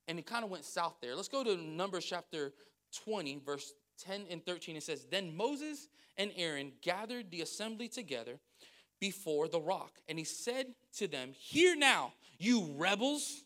and 0.09 0.19
it 0.19 0.27
kind 0.27 0.45
of 0.45 0.51
went 0.51 0.65
south 0.65 0.97
there. 1.01 1.15
Let's 1.15 1.29
go 1.29 1.45
to 1.45 1.57
Numbers 1.57 2.05
chapter 2.05 2.53
20, 3.05 3.43
verse 3.45 3.73
10 4.01 4.27
and 4.31 4.45
13. 4.45 4.77
It 4.77 4.83
says, 4.83 5.07
Then 5.11 5.37
Moses 5.37 5.89
and 6.19 6.33
Aaron 6.37 6.73
gathered 6.83 7.31
the 7.31 7.43
assembly 7.43 7.89
together 7.89 8.39
before 9.01 9.49
the 9.49 9.61
rock, 9.61 9.93
and 10.09 10.19
he 10.19 10.25
said 10.25 10.67
to 10.97 11.09
them, 11.09 11.31
Hear 11.39 11.75
now, 11.75 12.13
you 12.39 12.75
rebels 12.77 13.45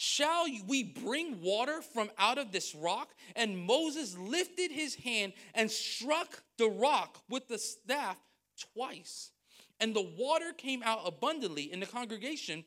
Shall 0.00 0.46
we 0.68 0.84
bring 0.84 1.42
water 1.42 1.82
from 1.82 2.08
out 2.18 2.38
of 2.38 2.52
this 2.52 2.72
rock? 2.72 3.08
And 3.34 3.58
Moses 3.58 4.16
lifted 4.16 4.70
his 4.70 4.94
hand 4.94 5.32
and 5.56 5.68
struck 5.68 6.40
the 6.56 6.68
rock 6.68 7.18
with 7.28 7.48
the 7.48 7.58
staff 7.58 8.16
twice. 8.74 9.32
And 9.80 9.94
the 9.94 10.08
water 10.16 10.52
came 10.56 10.84
out 10.84 11.00
abundantly 11.04 11.72
in 11.72 11.80
the 11.80 11.86
congregation. 11.86 12.64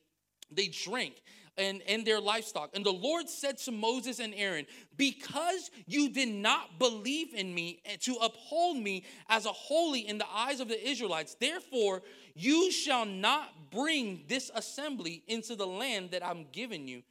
They 0.52 0.68
drank 0.68 1.22
and, 1.58 1.82
and 1.88 2.06
their 2.06 2.20
livestock. 2.20 2.72
And 2.74 2.86
the 2.86 2.92
Lord 2.92 3.30
said 3.30 3.58
to 3.60 3.72
Moses 3.72 4.20
and 4.20 4.34
Aaron, 4.36 4.66
Because 4.98 5.72
you 5.88 6.10
did 6.10 6.28
not 6.28 6.80
believe 6.80 7.34
in 7.34 7.56
me 7.56 7.82
to 8.02 8.16
uphold 8.16 8.76
me 8.76 9.06
as 9.30 9.46
a 9.46 9.54
holy 9.54 10.06
in 10.06 10.18
the 10.18 10.30
eyes 10.34 10.60
of 10.60 10.68
the 10.68 10.90
Israelites, 10.90 11.38
therefore 11.40 12.02
you 12.36 12.72
shall 12.74 13.06
not 13.06 13.72
bring 13.72 14.26
this 14.28 14.52
assembly 14.54 15.24
into 15.30 15.56
the 15.56 15.68
land 15.68 16.12
that 16.12 16.26
I'm 16.26 16.48
giving 16.52 16.90
you 16.90 17.04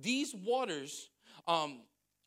these 0.00 0.34
waters 0.34 1.10
um, 1.48 1.80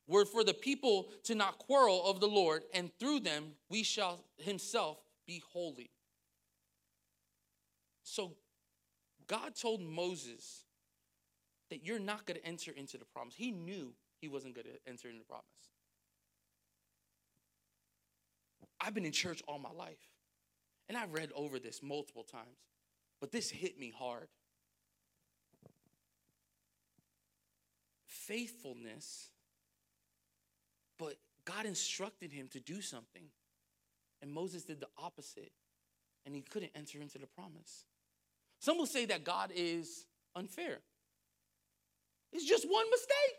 were 0.07 0.25
for 0.25 0.43
the 0.43 0.53
people 0.53 1.09
to 1.23 1.35
not 1.35 1.57
quarrel 1.59 2.03
of 2.05 2.19
the 2.19 2.27
Lord, 2.27 2.63
and 2.73 2.91
through 2.99 3.21
them 3.21 3.51
we 3.69 3.83
shall 3.83 4.23
himself 4.37 4.97
be 5.27 5.43
holy. 5.53 5.91
So 8.03 8.33
God 9.27 9.55
told 9.55 9.81
Moses 9.81 10.63
that 11.69 11.85
you're 11.85 11.99
not 11.99 12.25
going 12.25 12.39
to 12.39 12.45
enter 12.45 12.71
into 12.71 12.97
the 12.97 13.05
promise. 13.05 13.35
He 13.35 13.51
knew 13.51 13.93
he 14.21 14.27
wasn't 14.27 14.55
going 14.55 14.65
to 14.65 14.89
enter 14.89 15.07
into 15.07 15.19
the 15.19 15.25
promise. 15.25 15.45
I've 18.81 18.93
been 18.93 19.05
in 19.05 19.11
church 19.11 19.43
all 19.47 19.59
my 19.59 19.71
life, 19.71 20.09
and 20.87 20.97
I've 20.97 21.13
read 21.13 21.29
over 21.35 21.59
this 21.59 21.81
multiple 21.83 22.23
times, 22.23 22.57
but 23.21 23.31
this 23.31 23.49
hit 23.49 23.77
me 23.77 23.93
hard. 23.95 24.29
Faithfulness, 28.09 29.29
but 30.97 31.15
God 31.45 31.65
instructed 31.65 32.33
him 32.33 32.47
to 32.49 32.59
do 32.59 32.81
something, 32.81 33.23
and 34.21 34.31
Moses 34.31 34.63
did 34.63 34.79
the 34.79 34.89
opposite, 34.97 35.51
and 36.25 36.35
he 36.35 36.41
couldn't 36.41 36.71
enter 36.75 36.99
into 36.99 37.17
the 37.17 37.27
promise. 37.27 37.85
Some 38.59 38.77
will 38.77 38.85
say 38.85 39.05
that 39.05 39.23
God 39.23 39.51
is 39.55 40.05
unfair. 40.35 40.79
It's 42.33 42.45
just 42.45 42.65
one 42.69 42.85
mistake. 42.89 43.37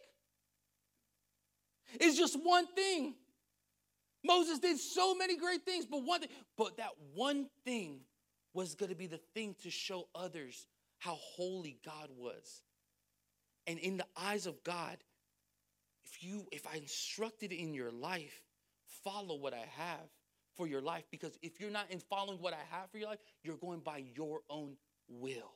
It's 2.00 2.16
just 2.16 2.38
one 2.42 2.66
thing. 2.74 3.14
Moses 4.24 4.58
did 4.58 4.78
so 4.78 5.14
many 5.14 5.36
great 5.36 5.64
things, 5.64 5.86
but 5.86 6.02
one 6.04 6.20
thing, 6.20 6.30
but 6.56 6.76
that 6.76 6.90
one 7.14 7.48
thing 7.64 8.00
was 8.54 8.74
going 8.74 8.90
to 8.90 8.96
be 8.96 9.06
the 9.06 9.20
thing 9.34 9.54
to 9.62 9.70
show 9.70 10.08
others 10.14 10.66
how 10.98 11.16
holy 11.36 11.78
God 11.84 12.10
was. 12.16 12.62
And 13.66 13.78
in 13.78 13.96
the 13.96 14.06
eyes 14.16 14.46
of 14.46 14.62
God, 14.64 14.96
if 16.04 16.22
you 16.22 16.46
if 16.50 16.66
I 16.66 16.76
instructed 16.76 17.52
in 17.52 17.74
your 17.74 17.90
life, 17.90 18.42
follow 19.04 19.36
what 19.36 19.54
I 19.54 19.64
have 19.76 20.08
for 20.56 20.66
your 20.66 20.80
life 20.80 21.04
because 21.10 21.38
if 21.42 21.60
you're 21.60 21.70
not 21.70 21.90
in 21.90 22.00
following 22.00 22.40
what 22.40 22.52
I 22.52 22.76
have 22.76 22.90
for 22.90 22.98
your 22.98 23.08
life, 23.08 23.20
you're 23.42 23.56
going 23.56 23.80
by 23.80 24.04
your 24.14 24.40
own 24.48 24.76
will. 25.08 25.52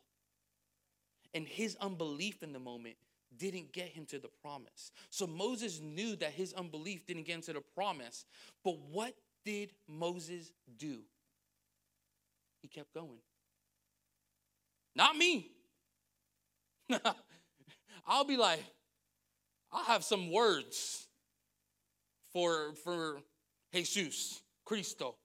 And 1.35 1.47
his 1.47 1.77
unbelief 1.81 2.43
in 2.43 2.53
the 2.53 2.61
moment 2.61 2.97
didn't 3.37 3.73
get 3.73 3.89
him 3.89 4.07
to 4.07 4.19
the 4.19 4.29
promise. 4.43 4.93
So 5.11 5.27
Moses 5.27 5.81
knew 5.81 6.17
that 6.17 6.31
his 6.33 6.53
unbelief 6.53 7.07
didn't 7.07 7.25
get 7.25 7.35
him 7.37 7.43
to 7.43 7.53
the 7.55 7.61
promise. 7.61 8.25
But 8.63 8.79
what 8.91 9.15
did 9.45 9.73
Moses 9.89 10.53
do? 10.79 11.01
He 12.63 12.69
kept 12.69 12.95
going. 12.95 13.19
Not 14.95 15.17
me. 15.17 15.51
I'll 18.07 18.25
be 18.25 18.37
like, 18.37 18.63
I'll 19.73 19.85
have 19.85 20.05
some 20.05 20.31
words 20.31 21.07
for, 22.33 22.75
for 22.85 23.19
Jesus, 23.73 24.43
Cristo. 24.65 25.17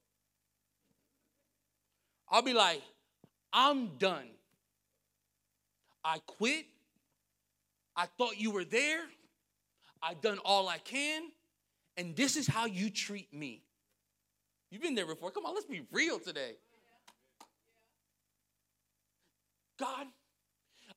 I'll 2.29 2.41
be 2.41 2.53
like, 2.53 2.81
I'm 3.51 3.97
done. 3.97 4.27
I 6.03 6.19
quit. 6.25 6.65
I 7.95 8.05
thought 8.17 8.39
you 8.39 8.51
were 8.51 8.63
there. 8.63 9.01
I've 10.01 10.21
done 10.21 10.39
all 10.45 10.69
I 10.69 10.77
can. 10.77 11.23
And 11.97 12.15
this 12.15 12.37
is 12.37 12.47
how 12.47 12.65
you 12.65 12.89
treat 12.89 13.33
me. 13.33 13.63
You've 14.71 14.81
been 14.81 14.95
there 14.95 15.07
before. 15.07 15.31
Come 15.31 15.45
on, 15.45 15.53
let's 15.53 15.65
be 15.65 15.85
real 15.91 16.19
today. 16.19 16.53
God, 19.79 20.07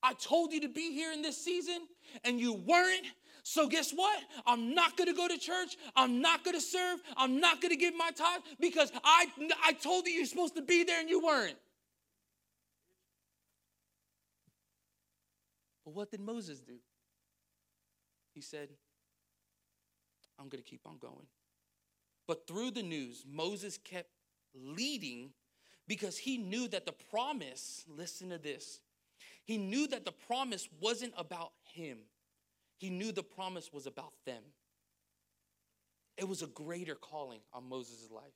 I 0.03 0.15
told 0.15 0.53
you 0.53 0.61
to 0.63 0.69
be 0.69 0.93
here 0.93 1.13
in 1.13 1.23
this 1.23 1.43
season 1.43 1.87
and 2.25 2.41
you 2.41 2.55
weren't. 2.55 3.07
So, 3.45 3.69
guess 3.69 3.93
what? 3.93 4.19
I'm 4.47 4.75
not 4.75 4.97
gonna 4.97 5.15
go 5.15 5.27
to 5.27 5.39
church. 5.39 5.77
I'm 5.97 6.21
not 6.21 6.45
gonna 6.45 6.61
serve. 6.61 7.01
I'm 7.17 7.41
not 7.41 7.61
gonna 7.61 7.77
give 7.77 7.95
my 7.97 8.11
tithe 8.11 8.43
because 8.61 8.93
I, 9.03 9.27
I 9.65 9.73
told 9.73 10.07
you 10.07 10.13
you're 10.13 10.27
supposed 10.27 10.55
to 10.57 10.63
be 10.63 10.85
there 10.85 11.01
and 11.01 11.09
you 11.09 11.21
weren't. 11.21 11.57
But 15.85 15.95
what 15.95 16.11
did 16.11 16.21
Moses 16.21 16.61
do? 16.61 16.75
He 18.35 18.41
said, 18.41 18.69
I'm 20.39 20.49
gonna 20.49 20.63
keep 20.63 20.83
on 20.87 20.99
going. 20.99 21.27
But 22.29 22.47
through 22.47 22.71
the 22.73 22.83
news, 22.83 23.25
Moses 23.29 23.77
kept 23.77 24.09
leading 24.55 25.31
because 25.89 26.17
he 26.17 26.39
knew 26.39 26.69
that 26.69 26.87
the 26.87 26.93
promise, 27.11 27.85
listen 27.89 28.31
to 28.31 28.39
this, 28.39 28.81
he 29.45 29.59
knew 29.59 29.87
that 29.89 30.05
the 30.05 30.13
promise 30.13 30.69
wasn't 30.81 31.13
about 31.17 31.53
him, 31.75 31.99
he 32.79 32.91
knew 32.91 33.13
the 33.13 33.23
promise 33.23 33.73
was 33.73 33.87
about 33.87 34.13
them. 34.27 34.43
It 36.17 36.29
was 36.29 36.43
a 36.43 36.47
greater 36.47 36.95
calling 36.95 37.41
on 37.53 37.69
Moses' 37.69 38.09
life. 38.11 38.35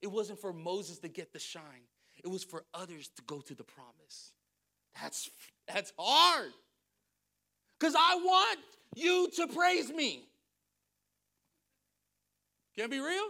It 0.00 0.06
wasn't 0.06 0.38
for 0.38 0.52
Moses 0.52 0.98
to 1.00 1.08
get 1.08 1.32
the 1.32 1.38
shine, 1.38 1.86
it 2.22 2.28
was 2.28 2.44
for 2.44 2.64
others 2.74 3.10
to 3.16 3.22
go 3.22 3.40
to 3.40 3.54
the 3.54 3.64
promise. 3.64 4.32
That's, 5.00 5.30
that's 5.72 5.92
hard. 5.98 6.50
Because 7.78 7.94
I 7.94 8.16
want 8.16 8.58
you 8.96 9.28
to 9.36 9.46
praise 9.46 9.90
me. 9.90 10.24
Can 12.74 12.84
I 12.84 12.88
be 12.88 13.00
real? 13.00 13.28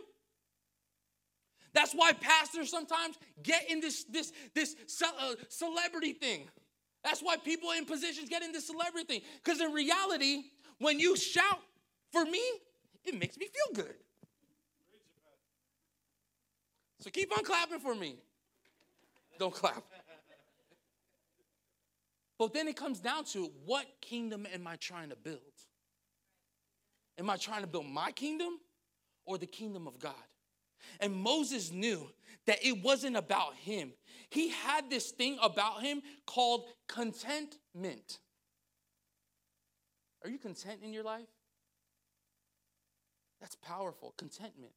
That's 1.74 1.92
why 1.92 2.12
pastors 2.12 2.70
sometimes 2.70 3.16
get 3.42 3.70
in 3.70 3.80
this 3.80 4.04
this 4.04 4.32
this 4.54 4.74
uh, 5.02 5.34
celebrity 5.48 6.12
thing. 6.12 6.48
That's 7.04 7.20
why 7.20 7.36
people 7.36 7.70
in 7.72 7.84
positions 7.84 8.28
get 8.28 8.42
into 8.42 8.60
celebrity 8.60 9.06
thing. 9.06 9.20
Because 9.42 9.60
in 9.60 9.72
reality, 9.72 10.42
when 10.78 10.98
you 10.98 11.16
shout 11.16 11.60
for 12.12 12.24
me, 12.24 12.42
it 13.04 13.18
makes 13.18 13.36
me 13.36 13.46
feel 13.46 13.84
good. 13.84 13.94
So 17.00 17.10
keep 17.10 17.36
on 17.36 17.44
clapping 17.44 17.78
for 17.78 17.94
me. 17.94 18.16
Don't 19.38 19.54
clap. 19.54 19.84
But 22.38 22.52
then 22.52 22.68
it 22.68 22.76
comes 22.76 23.00
down 23.00 23.24
to 23.26 23.50
what 23.64 23.86
kingdom 24.00 24.46
am 24.52 24.66
I 24.66 24.76
trying 24.76 25.10
to 25.10 25.16
build? 25.16 25.40
Am 27.18 27.28
I 27.28 27.36
trying 27.36 27.62
to 27.62 27.66
build 27.66 27.86
my 27.86 28.12
kingdom 28.12 28.58
or 29.24 29.38
the 29.38 29.46
kingdom 29.46 29.86
of 29.86 29.98
God? 29.98 30.14
And 31.00 31.14
Moses 31.14 31.72
knew 31.72 32.08
that 32.46 32.58
it 32.64 32.82
wasn't 32.82 33.16
about 33.16 33.54
him. 33.56 33.92
He 34.30 34.50
had 34.50 34.90
this 34.90 35.10
thing 35.10 35.38
about 35.42 35.82
him 35.82 36.02
called 36.26 36.66
contentment. 36.88 38.18
Are 40.22 40.30
you 40.30 40.38
content 40.38 40.80
in 40.82 40.92
your 40.92 41.04
life? 41.04 41.28
That's 43.40 43.56
powerful, 43.56 44.14
contentment. 44.18 44.72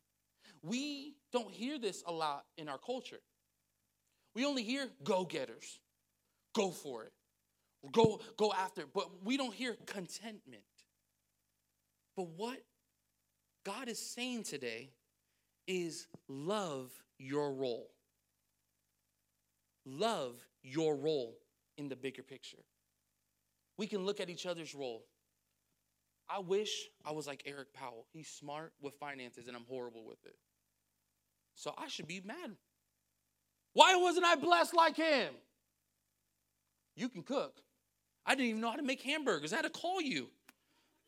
We 0.61 1.15
don't 1.33 1.51
hear 1.51 1.79
this 1.79 2.03
a 2.05 2.11
lot 2.11 2.45
in 2.57 2.69
our 2.69 2.77
culture. 2.77 3.19
We 4.35 4.45
only 4.45 4.63
hear 4.63 4.87
go 5.03 5.25
getters, 5.25 5.79
go 6.53 6.69
for 6.69 7.03
it, 7.03 7.11
go, 7.91 8.21
go 8.37 8.53
after 8.53 8.81
it, 8.81 8.89
but 8.93 9.09
we 9.23 9.35
don't 9.35 9.53
hear 9.53 9.75
contentment. 9.85 10.63
But 12.15 12.27
what 12.37 12.59
God 13.65 13.89
is 13.89 13.99
saying 13.99 14.43
today 14.43 14.91
is 15.67 16.07
love 16.27 16.91
your 17.17 17.53
role. 17.53 17.89
Love 19.85 20.35
your 20.63 20.95
role 20.95 21.37
in 21.77 21.89
the 21.89 21.95
bigger 21.95 22.23
picture. 22.23 22.63
We 23.77 23.87
can 23.87 24.05
look 24.05 24.19
at 24.19 24.29
each 24.29 24.45
other's 24.45 24.75
role. 24.75 25.03
I 26.29 26.39
wish 26.39 26.87
I 27.05 27.11
was 27.11 27.27
like 27.27 27.43
Eric 27.45 27.73
Powell. 27.73 28.05
He's 28.13 28.27
smart 28.27 28.73
with 28.81 28.93
finances 28.95 29.47
and 29.47 29.55
I'm 29.55 29.65
horrible 29.67 30.05
with 30.05 30.23
it. 30.25 30.35
So 31.55 31.73
I 31.77 31.87
should 31.87 32.07
be 32.07 32.21
mad. 32.23 32.51
Why 33.73 33.95
wasn't 33.95 34.25
I 34.25 34.35
blessed 34.35 34.75
like 34.75 34.95
him? 34.95 35.33
You 36.95 37.09
can 37.09 37.23
cook. 37.23 37.61
I 38.25 38.35
didn't 38.35 38.49
even 38.49 38.61
know 38.61 38.69
how 38.69 38.75
to 38.75 38.83
make 38.83 39.01
hamburgers. 39.01 39.51
I 39.51 39.57
had 39.57 39.65
to 39.65 39.69
call 39.69 40.01
you 40.01 40.27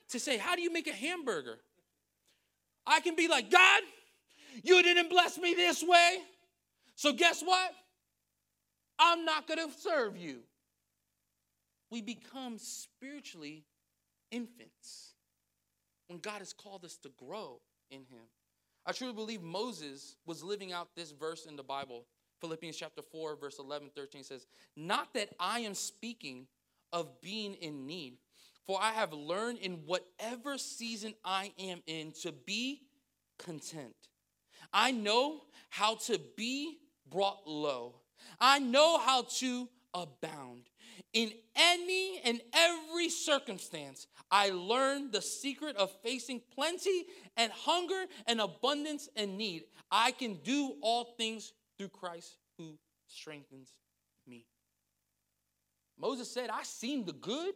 to 0.09 0.19
say, 0.19 0.37
How 0.37 0.55
do 0.55 0.61
you 0.61 0.71
make 0.71 0.87
a 0.87 0.93
hamburger? 0.93 1.59
I 2.85 2.99
can 2.99 3.15
be 3.15 3.27
like, 3.27 3.49
God, 3.49 3.81
you 4.63 4.81
didn't 4.83 5.09
bless 5.09 5.37
me 5.37 5.53
this 5.53 5.83
way. 5.83 6.17
So 6.95 7.13
guess 7.13 7.41
what? 7.41 7.71
I'm 9.03 9.25
not 9.25 9.47
going 9.47 9.59
to 9.59 9.77
serve 9.77 10.15
you. 10.15 10.39
We 11.91 12.01
become 12.01 12.57
spiritually 12.57 13.65
infants 14.31 15.13
when 16.07 16.19
God 16.19 16.39
has 16.39 16.53
called 16.53 16.85
us 16.85 16.97
to 17.03 17.09
grow 17.17 17.59
in 17.91 17.99
Him. 17.99 18.23
I 18.85 18.93
truly 18.93 19.13
believe 19.13 19.41
Moses 19.41 20.15
was 20.25 20.41
living 20.41 20.71
out 20.71 20.95
this 20.95 21.11
verse 21.11 21.45
in 21.45 21.57
the 21.57 21.63
Bible. 21.63 22.05
Philippians 22.39 22.77
chapter 22.77 23.01
4, 23.01 23.35
verse 23.35 23.59
11, 23.59 23.91
13 23.93 24.23
says, 24.23 24.47
Not 24.75 25.13
that 25.13 25.29
I 25.39 25.59
am 25.59 25.73
speaking 25.73 26.47
of 26.93 27.21
being 27.21 27.55
in 27.55 27.85
need, 27.85 28.17
for 28.65 28.79
I 28.81 28.91
have 28.91 29.11
learned 29.11 29.59
in 29.59 29.81
whatever 29.85 30.57
season 30.57 31.13
I 31.25 31.51
am 31.59 31.81
in 31.87 32.13
to 32.21 32.31
be 32.31 32.81
content. 33.37 33.95
I 34.73 34.91
know 34.91 35.41
how 35.69 35.95
to 36.07 36.19
be 36.37 36.77
brought 37.09 37.45
low. 37.45 37.95
I 38.39 38.59
know 38.59 38.97
how 38.97 39.23
to 39.39 39.69
abound. 39.93 40.69
In 41.13 41.31
any 41.55 42.19
and 42.23 42.41
every 42.53 43.09
circumstance, 43.09 44.07
I 44.31 44.49
learned 44.49 45.11
the 45.11 45.21
secret 45.21 45.75
of 45.75 45.91
facing 46.01 46.41
plenty 46.55 47.05
and 47.37 47.51
hunger 47.51 48.05
and 48.25 48.41
abundance 48.41 49.09
and 49.15 49.37
need. 49.37 49.63
I 49.91 50.11
can 50.11 50.39
do 50.43 50.73
all 50.81 51.13
things 51.17 51.53
through 51.77 51.89
Christ 51.89 52.37
who 52.57 52.77
strengthens 53.07 53.69
me. 54.27 54.45
Moses 55.99 56.31
said, 56.31 56.49
I 56.49 56.63
seen 56.63 57.05
the 57.05 57.13
good, 57.13 57.53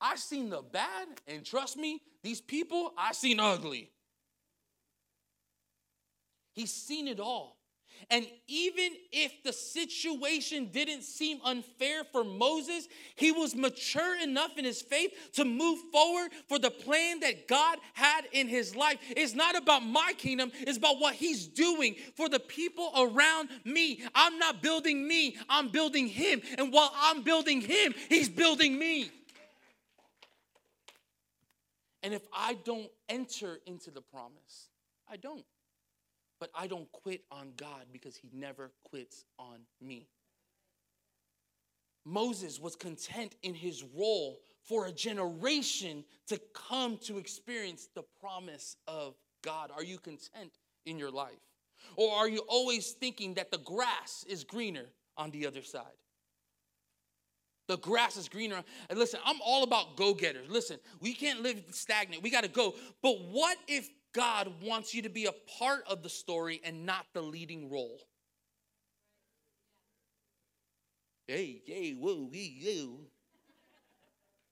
I 0.00 0.16
seen 0.16 0.50
the 0.50 0.60
bad, 0.60 1.08
and 1.26 1.44
trust 1.44 1.78
me, 1.78 2.02
these 2.22 2.42
people, 2.42 2.92
I 2.98 3.12
seen 3.12 3.40
ugly. 3.40 3.90
He's 6.52 6.72
seen 6.72 7.08
it 7.08 7.20
all. 7.20 7.56
And 8.10 8.26
even 8.46 8.92
if 9.12 9.42
the 9.42 9.52
situation 9.52 10.70
didn't 10.72 11.02
seem 11.02 11.38
unfair 11.44 12.04
for 12.04 12.24
Moses, 12.24 12.88
he 13.16 13.32
was 13.32 13.54
mature 13.54 14.20
enough 14.20 14.58
in 14.58 14.64
his 14.64 14.82
faith 14.82 15.12
to 15.34 15.44
move 15.44 15.78
forward 15.92 16.32
for 16.48 16.58
the 16.58 16.70
plan 16.70 17.20
that 17.20 17.48
God 17.48 17.78
had 17.94 18.26
in 18.32 18.48
his 18.48 18.76
life. 18.76 18.98
It's 19.10 19.34
not 19.34 19.56
about 19.56 19.84
my 19.84 20.12
kingdom, 20.16 20.52
it's 20.60 20.78
about 20.78 21.00
what 21.00 21.14
he's 21.14 21.46
doing 21.46 21.96
for 22.16 22.28
the 22.28 22.40
people 22.40 22.90
around 22.96 23.48
me. 23.64 24.02
I'm 24.14 24.38
not 24.38 24.62
building 24.62 25.06
me, 25.06 25.36
I'm 25.48 25.68
building 25.68 26.06
him. 26.06 26.42
And 26.58 26.72
while 26.72 26.92
I'm 26.94 27.22
building 27.22 27.60
him, 27.60 27.94
he's 28.08 28.28
building 28.28 28.78
me. 28.78 29.10
And 32.02 32.12
if 32.12 32.22
I 32.34 32.54
don't 32.64 32.90
enter 33.08 33.60
into 33.66 33.90
the 33.90 34.02
promise, 34.02 34.68
I 35.10 35.16
don't. 35.16 35.42
But 36.44 36.50
I 36.54 36.66
don't 36.66 36.92
quit 36.92 37.22
on 37.30 37.52
God 37.56 37.86
because 37.90 38.18
he 38.18 38.28
never 38.30 38.70
quits 38.84 39.24
on 39.38 39.60
me. 39.80 40.08
Moses 42.04 42.60
was 42.60 42.76
content 42.76 43.34
in 43.42 43.54
his 43.54 43.82
role 43.96 44.40
for 44.62 44.84
a 44.84 44.92
generation 44.92 46.04
to 46.26 46.38
come 46.52 46.98
to 47.04 47.16
experience 47.16 47.88
the 47.94 48.04
promise 48.20 48.76
of 48.86 49.14
God. 49.42 49.70
Are 49.74 49.82
you 49.82 49.96
content 49.96 50.52
in 50.84 50.98
your 50.98 51.10
life? 51.10 51.32
Or 51.96 52.12
are 52.12 52.28
you 52.28 52.40
always 52.40 52.90
thinking 52.90 53.32
that 53.34 53.50
the 53.50 53.56
grass 53.56 54.26
is 54.28 54.44
greener 54.44 54.84
on 55.16 55.30
the 55.30 55.46
other 55.46 55.62
side? 55.62 55.96
The 57.68 57.78
grass 57.78 58.18
is 58.18 58.28
greener. 58.28 58.62
And 58.90 58.98
listen, 58.98 59.18
I'm 59.24 59.40
all 59.42 59.62
about 59.62 59.96
go 59.96 60.12
getters. 60.12 60.50
Listen, 60.50 60.78
we 61.00 61.14
can't 61.14 61.40
live 61.40 61.62
stagnant. 61.70 62.22
We 62.22 62.28
got 62.28 62.44
to 62.44 62.50
go. 62.50 62.74
But 63.02 63.18
what 63.30 63.56
if 63.66 63.88
God 64.14 64.50
wants 64.62 64.94
you 64.94 65.02
to 65.02 65.10
be 65.10 65.26
a 65.26 65.32
part 65.58 65.84
of 65.88 66.02
the 66.02 66.08
story 66.08 66.60
and 66.64 66.86
not 66.86 67.04
the 67.12 67.20
leading 67.20 67.68
role? 67.68 68.00
Hey, 71.26 71.62
hey, 71.66 71.96
woo, 71.98 72.30
hey, 72.32 72.54
whoa. 72.62 72.98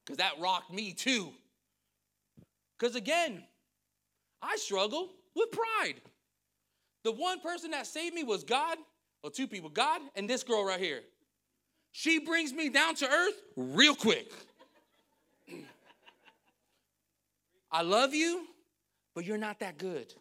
Because 0.05 0.19
that 0.19 0.33
rocked 0.41 0.73
me 0.73 0.93
too. 0.93 1.33
Because 2.79 2.97
again, 2.97 3.45
I 4.43 4.57
struggle 4.57 5.11
with 5.37 5.51
pride. 5.53 6.01
The 7.05 7.13
one 7.13 7.41
person 7.41 7.71
that 7.71 7.87
saved 7.87 8.15
me 8.15 8.25
was 8.25 8.43
God, 8.43 8.79
or 9.23 9.31
two 9.31 9.47
people, 9.47 9.71
God 9.71 10.01
and 10.17 10.29
this 10.29 10.43
girl 10.43 10.65
right 10.65 10.81
here. 10.81 11.03
She 11.93 12.19
brings 12.19 12.53
me 12.53 12.69
down 12.69 12.97
to 12.97 13.09
earth 13.09 13.35
real 13.57 13.95
quick. 13.95 14.33
I 17.71 17.83
love 17.83 18.15
you, 18.15 18.47
but 19.15 19.25
you're 19.25 19.39
not 19.39 19.61
that 19.61 19.79
good. 19.79 20.13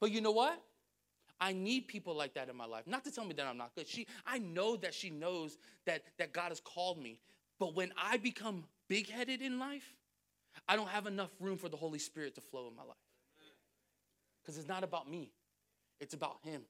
But 0.00 0.10
you 0.10 0.20
know 0.20 0.32
what? 0.32 0.60
I 1.40 1.52
need 1.52 1.88
people 1.88 2.14
like 2.14 2.34
that 2.34 2.48
in 2.48 2.56
my 2.56 2.64
life. 2.64 2.86
Not 2.86 3.04
to 3.04 3.10
tell 3.10 3.24
me 3.24 3.34
that 3.34 3.46
I'm 3.46 3.58
not 3.58 3.74
good. 3.74 3.86
She, 3.86 4.06
I 4.26 4.38
know 4.38 4.76
that 4.76 4.94
she 4.94 5.10
knows 5.10 5.58
that, 5.84 6.02
that 6.18 6.32
God 6.32 6.48
has 6.48 6.60
called 6.60 6.98
me. 6.98 7.18
But 7.58 7.74
when 7.74 7.92
I 7.96 8.16
become 8.16 8.64
big 8.88 9.10
headed 9.10 9.42
in 9.42 9.58
life, 9.58 9.94
I 10.68 10.76
don't 10.76 10.88
have 10.88 11.06
enough 11.06 11.30
room 11.40 11.58
for 11.58 11.68
the 11.68 11.76
Holy 11.76 11.98
Spirit 11.98 12.34
to 12.36 12.40
flow 12.40 12.68
in 12.68 12.76
my 12.76 12.82
life. 12.82 12.96
Because 14.42 14.58
it's 14.58 14.68
not 14.68 14.84
about 14.84 15.10
me, 15.10 15.30
it's 16.00 16.14
about 16.14 16.38
Him. 16.42 16.62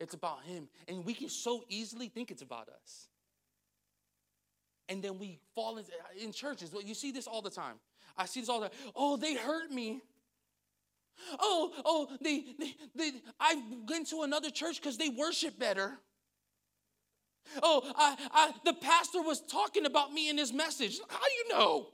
It's 0.00 0.14
about 0.14 0.42
Him. 0.42 0.68
And 0.88 1.04
we 1.04 1.14
can 1.14 1.28
so 1.28 1.64
easily 1.68 2.08
think 2.08 2.30
it's 2.30 2.42
about 2.42 2.68
us. 2.68 3.08
And 4.92 5.02
then 5.02 5.18
we 5.18 5.38
fall 5.54 5.78
in, 5.78 5.84
in 6.22 6.32
churches. 6.32 6.70
You 6.84 6.94
see 6.94 7.12
this 7.12 7.26
all 7.26 7.40
the 7.40 7.50
time. 7.50 7.76
I 8.14 8.26
see 8.26 8.40
this 8.40 8.50
all 8.50 8.60
the 8.60 8.68
time. 8.68 8.78
Oh, 8.94 9.16
they 9.16 9.34
hurt 9.34 9.70
me. 9.70 10.02
Oh, 11.40 11.72
oh, 11.86 12.08
they, 12.20 12.44
they, 12.58 12.74
they 12.94 13.12
I 13.40 13.62
went 13.88 14.10
to 14.10 14.20
another 14.20 14.50
church 14.50 14.82
because 14.82 14.98
they 14.98 15.08
worship 15.08 15.58
better. 15.58 15.98
Oh, 17.62 17.82
I, 17.96 18.16
I, 18.32 18.52
the 18.66 18.74
pastor 18.74 19.22
was 19.22 19.40
talking 19.40 19.86
about 19.86 20.12
me 20.12 20.28
in 20.28 20.36
his 20.36 20.52
message. 20.52 21.00
How 21.08 21.18
do 21.18 21.32
you 21.32 21.58
know? 21.58 21.86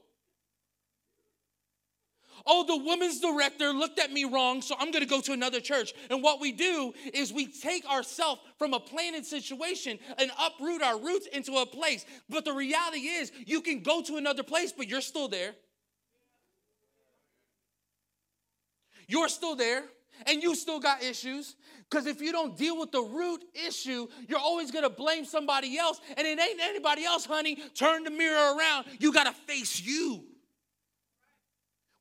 Oh, 2.45 2.63
the 2.65 2.77
women's 2.77 3.19
director 3.19 3.71
looked 3.71 3.99
at 3.99 4.11
me 4.11 4.25
wrong, 4.25 4.61
so 4.61 4.75
I'm 4.79 4.91
gonna 4.91 5.05
go 5.05 5.21
to 5.21 5.33
another 5.33 5.59
church. 5.59 5.93
And 6.09 6.21
what 6.23 6.39
we 6.39 6.51
do 6.51 6.93
is 7.13 7.33
we 7.33 7.47
take 7.47 7.85
ourselves 7.89 8.41
from 8.57 8.73
a 8.73 8.79
planted 8.79 9.25
situation 9.25 9.99
and 10.17 10.31
uproot 10.39 10.81
our 10.81 10.99
roots 10.99 11.27
into 11.27 11.53
a 11.57 11.65
place. 11.65 12.05
But 12.29 12.45
the 12.45 12.53
reality 12.53 12.99
is, 12.99 13.31
you 13.45 13.61
can 13.61 13.81
go 13.81 14.01
to 14.03 14.17
another 14.17 14.43
place, 14.43 14.71
but 14.71 14.87
you're 14.87 15.01
still 15.01 15.27
there. 15.27 15.55
You're 19.07 19.29
still 19.29 19.55
there 19.55 19.83
and 20.27 20.43
you 20.43 20.55
still 20.55 20.79
got 20.79 21.03
issues. 21.03 21.55
Because 21.89 22.05
if 22.05 22.21
you 22.21 22.31
don't 22.31 22.55
deal 22.55 22.79
with 22.79 22.91
the 22.91 23.01
root 23.01 23.43
issue, 23.67 24.07
you're 24.27 24.39
always 24.39 24.69
gonna 24.69 24.89
blame 24.89 25.25
somebody 25.25 25.77
else, 25.77 25.99
and 26.15 26.27
it 26.27 26.39
ain't 26.39 26.59
anybody 26.61 27.03
else, 27.03 27.25
honey. 27.25 27.55
Turn 27.73 28.03
the 28.03 28.11
mirror 28.11 28.55
around. 28.55 28.85
You 28.99 29.11
gotta 29.11 29.33
face 29.33 29.81
you. 29.81 30.23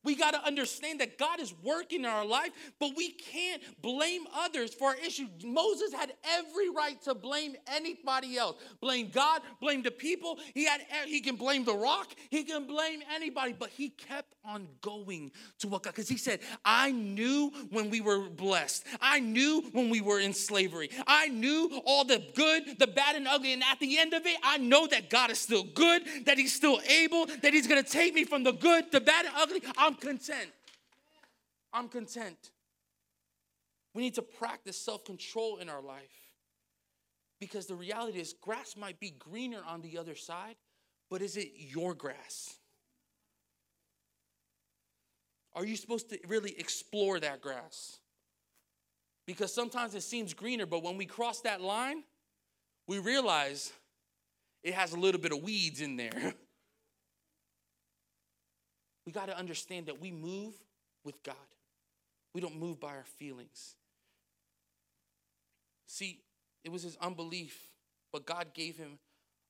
We 0.05 0.15
got 0.15 0.31
to 0.33 0.45
understand 0.45 1.01
that 1.01 1.19
God 1.19 1.41
is 1.41 1.53
working 1.63 2.01
in 2.01 2.07
our 2.07 2.25
life, 2.25 2.51
but 2.79 2.93
we 2.97 3.11
can't 3.11 3.63
blame 3.83 4.23
others 4.35 4.73
for 4.73 4.91
our 4.91 4.97
issues. 4.97 5.29
Moses 5.45 5.93
had 5.93 6.13
every 6.25 6.71
right 6.71 7.01
to 7.03 7.15
blame 7.15 7.57
anybody 7.67 8.39
else. 8.39 8.57
Blame 8.81 9.11
God, 9.13 9.43
blame 9.61 9.83
the 9.83 9.91
people. 9.91 10.39
He 10.55 10.65
had 10.65 10.83
he 11.07 11.21
can 11.21 11.37
blame 11.37 11.65
the 11.65 11.75
rock, 11.75 12.15
he 12.31 12.45
can 12.45 12.67
blame 12.67 13.01
anybody, 13.13 13.55
but 13.59 13.71
he 13.71 13.89
kept 13.91 14.35
on 14.45 14.69
going 14.81 15.33
to 15.59 15.69
what 15.69 15.83
God 15.83 15.95
cuz 15.95 16.09
he 16.09 16.17
said, 16.17 16.41
"I 16.65 16.93
knew 16.93 17.51
when 17.71 17.91
we 17.91 18.01
were 18.01 18.29
blessed. 18.29 18.85
I 19.01 19.19
knew 19.19 19.63
when 19.73 19.91
we 19.91 20.01
were 20.01 20.21
in 20.21 20.33
slavery. 20.33 20.91
I 21.07 21.29
knew 21.29 21.83
all 21.85 22.05
the 22.05 22.25
good, 22.35 22.79
the 22.79 22.87
bad 22.87 23.17
and 23.17 23.27
ugly, 23.27 23.53
and 23.53 23.63
at 23.65 23.81
the 23.81 23.99
end 23.99 24.15
of 24.15 24.25
it, 24.27 24.37
I 24.43 24.59
know 24.59 24.87
that 24.87 25.11
God 25.11 25.31
is 25.31 25.41
still 25.41 25.65
good, 25.65 26.03
that 26.25 26.39
he's 26.39 26.55
still 26.55 26.81
able, 26.89 27.27
that 27.27 27.53
he's 27.53 27.67
going 27.67 27.83
to 27.83 27.91
take 27.91 28.15
me 28.15 28.25
from 28.25 28.45
the 28.45 28.53
good, 28.53 28.91
the 28.93 29.01
bad 29.01 29.27
and 29.27 29.35
ugly. 29.37 29.63
I'm 29.89 29.95
content. 29.95 30.51
I'm 31.73 31.89
content. 31.89 32.51
We 33.95 34.03
need 34.03 34.17
to 34.17 34.23
practice 34.23 34.77
self 34.77 35.03
control 35.07 35.57
in 35.57 35.71
our 35.71 35.81
life 35.81 36.35
because 37.41 37.65
the 37.65 37.75
reality 37.75 38.21
is, 38.21 38.35
grass 38.35 38.75
might 38.77 39.01
be 39.01 39.13
greener 39.19 39.63
on 39.67 39.81
the 39.81 39.97
other 39.97 40.15
side, 40.15 40.57
but 41.09 41.23
is 41.23 41.39
it 41.39 41.53
your 41.57 41.95
grass? 41.95 42.57
Are 45.55 45.65
you 45.65 45.75
supposed 45.75 46.11
to 46.11 46.19
really 46.29 46.55
explore 46.59 47.19
that 47.21 47.41
grass? 47.41 47.97
Because 49.27 49.55
sometimes 49.55 49.95
it 49.95 50.03
seems 50.03 50.35
greener, 50.35 50.67
but 50.67 50.83
when 50.83 50.99
we 50.99 51.07
cross 51.07 51.41
that 51.41 51.63
line, 51.63 52.03
we 52.87 52.99
realize 52.99 53.73
it 54.63 54.75
has 54.75 54.93
a 54.93 54.99
little 54.99 55.21
bit 55.21 55.33
of 55.33 55.43
weeds 55.43 55.81
in 55.81 55.97
there. 55.97 56.35
we 59.09 59.13
got 59.13 59.29
to 59.29 59.39
understand 59.39 59.87
that 59.87 60.03
we 60.03 60.11
move 60.11 60.53
with 61.03 61.23
God. 61.23 61.35
We 62.35 62.43
don't 62.43 62.61
move 62.61 62.79
by 62.79 62.89
our 62.89 63.07
feelings. 63.17 63.77
See, 65.87 66.21
it 66.63 66.71
was 66.71 66.83
his 66.83 66.99
unbelief, 67.01 67.59
but 68.13 68.27
God 68.27 68.49
gave 68.53 68.77
him 68.77 68.99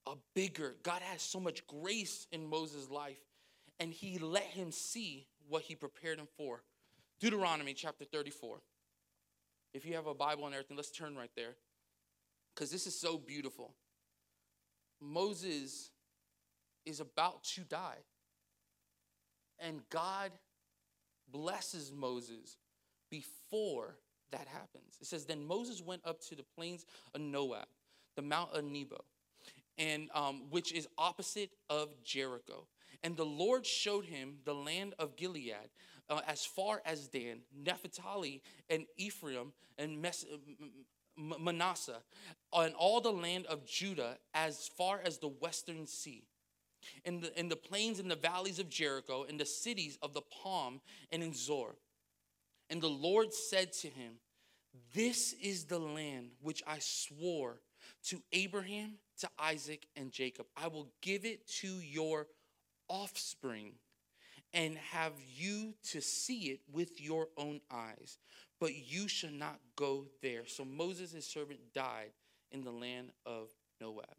a 0.06 0.12
bigger, 0.32 0.76
God 0.84 1.02
has 1.02 1.22
so 1.22 1.40
much 1.40 1.66
grace 1.66 2.28
in 2.30 2.48
Moses' 2.48 2.88
life, 2.88 3.18
and 3.80 3.92
he 3.92 4.20
let 4.20 4.44
him 4.44 4.70
see 4.70 5.26
what 5.48 5.62
he 5.62 5.74
prepared 5.74 6.20
him 6.20 6.28
for. 6.36 6.62
Deuteronomy 7.18 7.74
chapter 7.74 8.04
34. 8.04 8.60
If 9.74 9.84
you 9.84 9.96
have 9.96 10.06
a 10.06 10.14
Bible 10.14 10.46
and 10.46 10.54
everything, 10.54 10.76
let's 10.76 10.92
turn 10.92 11.16
right 11.16 11.32
there. 11.34 11.56
Because 12.54 12.70
this 12.70 12.86
is 12.86 12.94
so 12.94 13.18
beautiful. 13.18 13.74
Moses 15.00 15.90
is 16.86 17.00
about 17.00 17.42
to 17.42 17.62
die. 17.62 17.98
And 19.60 19.80
God 19.90 20.32
blesses 21.30 21.92
Moses 21.92 22.56
before 23.10 23.96
that 24.30 24.46
happens. 24.46 24.98
It 25.00 25.06
says, 25.06 25.24
Then 25.24 25.44
Moses 25.44 25.82
went 25.82 26.02
up 26.04 26.20
to 26.28 26.34
the 26.34 26.44
plains 26.56 26.84
of 27.14 27.20
Moab, 27.20 27.66
the 28.16 28.22
Mount 28.22 28.52
of 28.52 28.64
Nebo, 28.64 29.04
and 29.76 30.10
um, 30.14 30.50
which 30.50 30.72
is 30.72 30.86
opposite 30.98 31.50
of 31.70 32.02
Jericho. 32.02 32.66
And 33.02 33.16
the 33.16 33.24
Lord 33.24 33.64
showed 33.64 34.04
him 34.04 34.38
the 34.44 34.54
land 34.54 34.94
of 34.98 35.16
Gilead, 35.16 35.70
uh, 36.10 36.20
as 36.26 36.44
far 36.44 36.82
as 36.84 37.08
Dan, 37.08 37.40
Naphtali, 37.56 38.42
and 38.68 38.86
Ephraim, 38.96 39.52
and 39.78 40.02
Mes- 40.02 40.26
Manasseh, 41.16 42.02
and 42.52 42.74
all 42.74 43.00
the 43.00 43.12
land 43.12 43.46
of 43.46 43.64
Judah, 43.66 44.18
as 44.34 44.68
far 44.76 45.00
as 45.04 45.18
the 45.18 45.28
western 45.28 45.86
sea 45.86 46.24
in 47.04 47.20
the, 47.20 47.38
in 47.38 47.48
the 47.48 47.56
plains 47.56 47.98
and 47.98 48.10
the 48.10 48.16
valleys 48.16 48.58
of 48.58 48.68
Jericho, 48.68 49.24
in 49.24 49.36
the 49.36 49.46
cities 49.46 49.98
of 50.02 50.14
the 50.14 50.22
Palm 50.22 50.80
and 51.10 51.22
in 51.22 51.34
Zoar. 51.34 51.76
And 52.70 52.80
the 52.80 52.88
Lord 52.88 53.32
said 53.32 53.72
to 53.74 53.88
him, 53.88 54.14
This 54.94 55.34
is 55.34 55.64
the 55.64 55.78
land 55.78 56.30
which 56.40 56.62
I 56.66 56.78
swore 56.80 57.60
to 58.04 58.22
Abraham, 58.32 58.94
to 59.20 59.28
Isaac, 59.38 59.86
and 59.96 60.12
Jacob. 60.12 60.46
I 60.56 60.68
will 60.68 60.90
give 61.00 61.24
it 61.24 61.46
to 61.60 61.68
your 61.68 62.26
offspring. 62.88 63.74
and 64.54 64.78
have 64.78 65.12
you 65.36 65.74
to 65.90 66.00
see 66.00 66.50
it 66.50 66.60
with 66.72 67.00
your 67.00 67.28
own 67.36 67.60
eyes, 67.70 68.18
but 68.58 68.74
you 68.74 69.06
shall 69.06 69.30
not 69.30 69.60
go 69.76 70.06
there. 70.22 70.46
So 70.46 70.64
Moses, 70.64 71.12
his 71.12 71.26
servant, 71.26 71.60
died 71.74 72.12
in 72.50 72.64
the 72.64 72.70
land 72.70 73.10
of 73.26 73.50
Moab. 73.80 74.16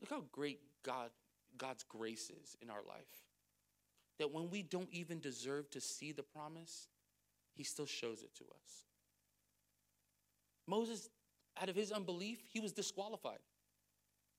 Look 0.00 0.10
how 0.10 0.24
great 0.32 0.60
God, 0.84 1.10
God's 1.56 1.84
grace 1.84 2.30
is 2.42 2.56
in 2.62 2.70
our 2.70 2.82
life. 2.86 3.24
That 4.18 4.32
when 4.32 4.50
we 4.50 4.62
don't 4.62 4.88
even 4.90 5.20
deserve 5.20 5.70
to 5.70 5.80
see 5.80 6.12
the 6.12 6.22
promise, 6.22 6.88
he 7.54 7.64
still 7.64 7.86
shows 7.86 8.22
it 8.22 8.34
to 8.36 8.44
us. 8.44 8.84
Moses, 10.66 11.08
out 11.60 11.68
of 11.68 11.76
his 11.76 11.92
unbelief, 11.92 12.38
he 12.52 12.60
was 12.60 12.72
disqualified. 12.72 13.38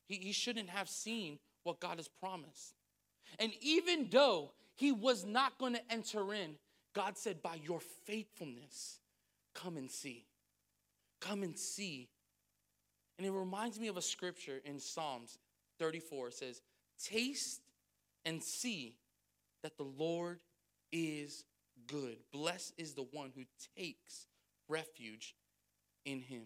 He, 0.05 0.15
he 0.15 0.31
shouldn't 0.31 0.69
have 0.69 0.89
seen 0.89 1.39
what 1.63 1.79
God 1.79 1.97
has 1.97 2.07
promised. 2.07 2.75
And 3.39 3.51
even 3.61 4.07
though 4.09 4.51
he 4.75 4.91
was 4.91 5.25
not 5.25 5.57
going 5.57 5.73
to 5.73 5.91
enter 5.91 6.33
in, 6.33 6.55
God 6.93 7.17
said, 7.17 7.41
By 7.41 7.55
your 7.55 7.79
faithfulness, 8.05 8.99
come 9.53 9.77
and 9.77 9.89
see. 9.89 10.25
Come 11.19 11.43
and 11.43 11.57
see. 11.57 12.09
And 13.17 13.27
it 13.27 13.31
reminds 13.31 13.79
me 13.79 13.87
of 13.87 13.97
a 13.97 14.01
scripture 14.01 14.61
in 14.63 14.79
Psalms 14.79 15.37
34. 15.79 16.31
Says, 16.31 16.61
Taste 17.03 17.61
and 18.25 18.43
see 18.43 18.95
that 19.63 19.77
the 19.77 19.83
Lord 19.83 20.39
is 20.91 21.45
good. 21.87 22.17
Blessed 22.31 22.73
is 22.77 22.93
the 22.93 23.05
one 23.11 23.31
who 23.35 23.43
takes 23.75 24.27
refuge 24.67 25.35
in 26.05 26.21
him. 26.21 26.43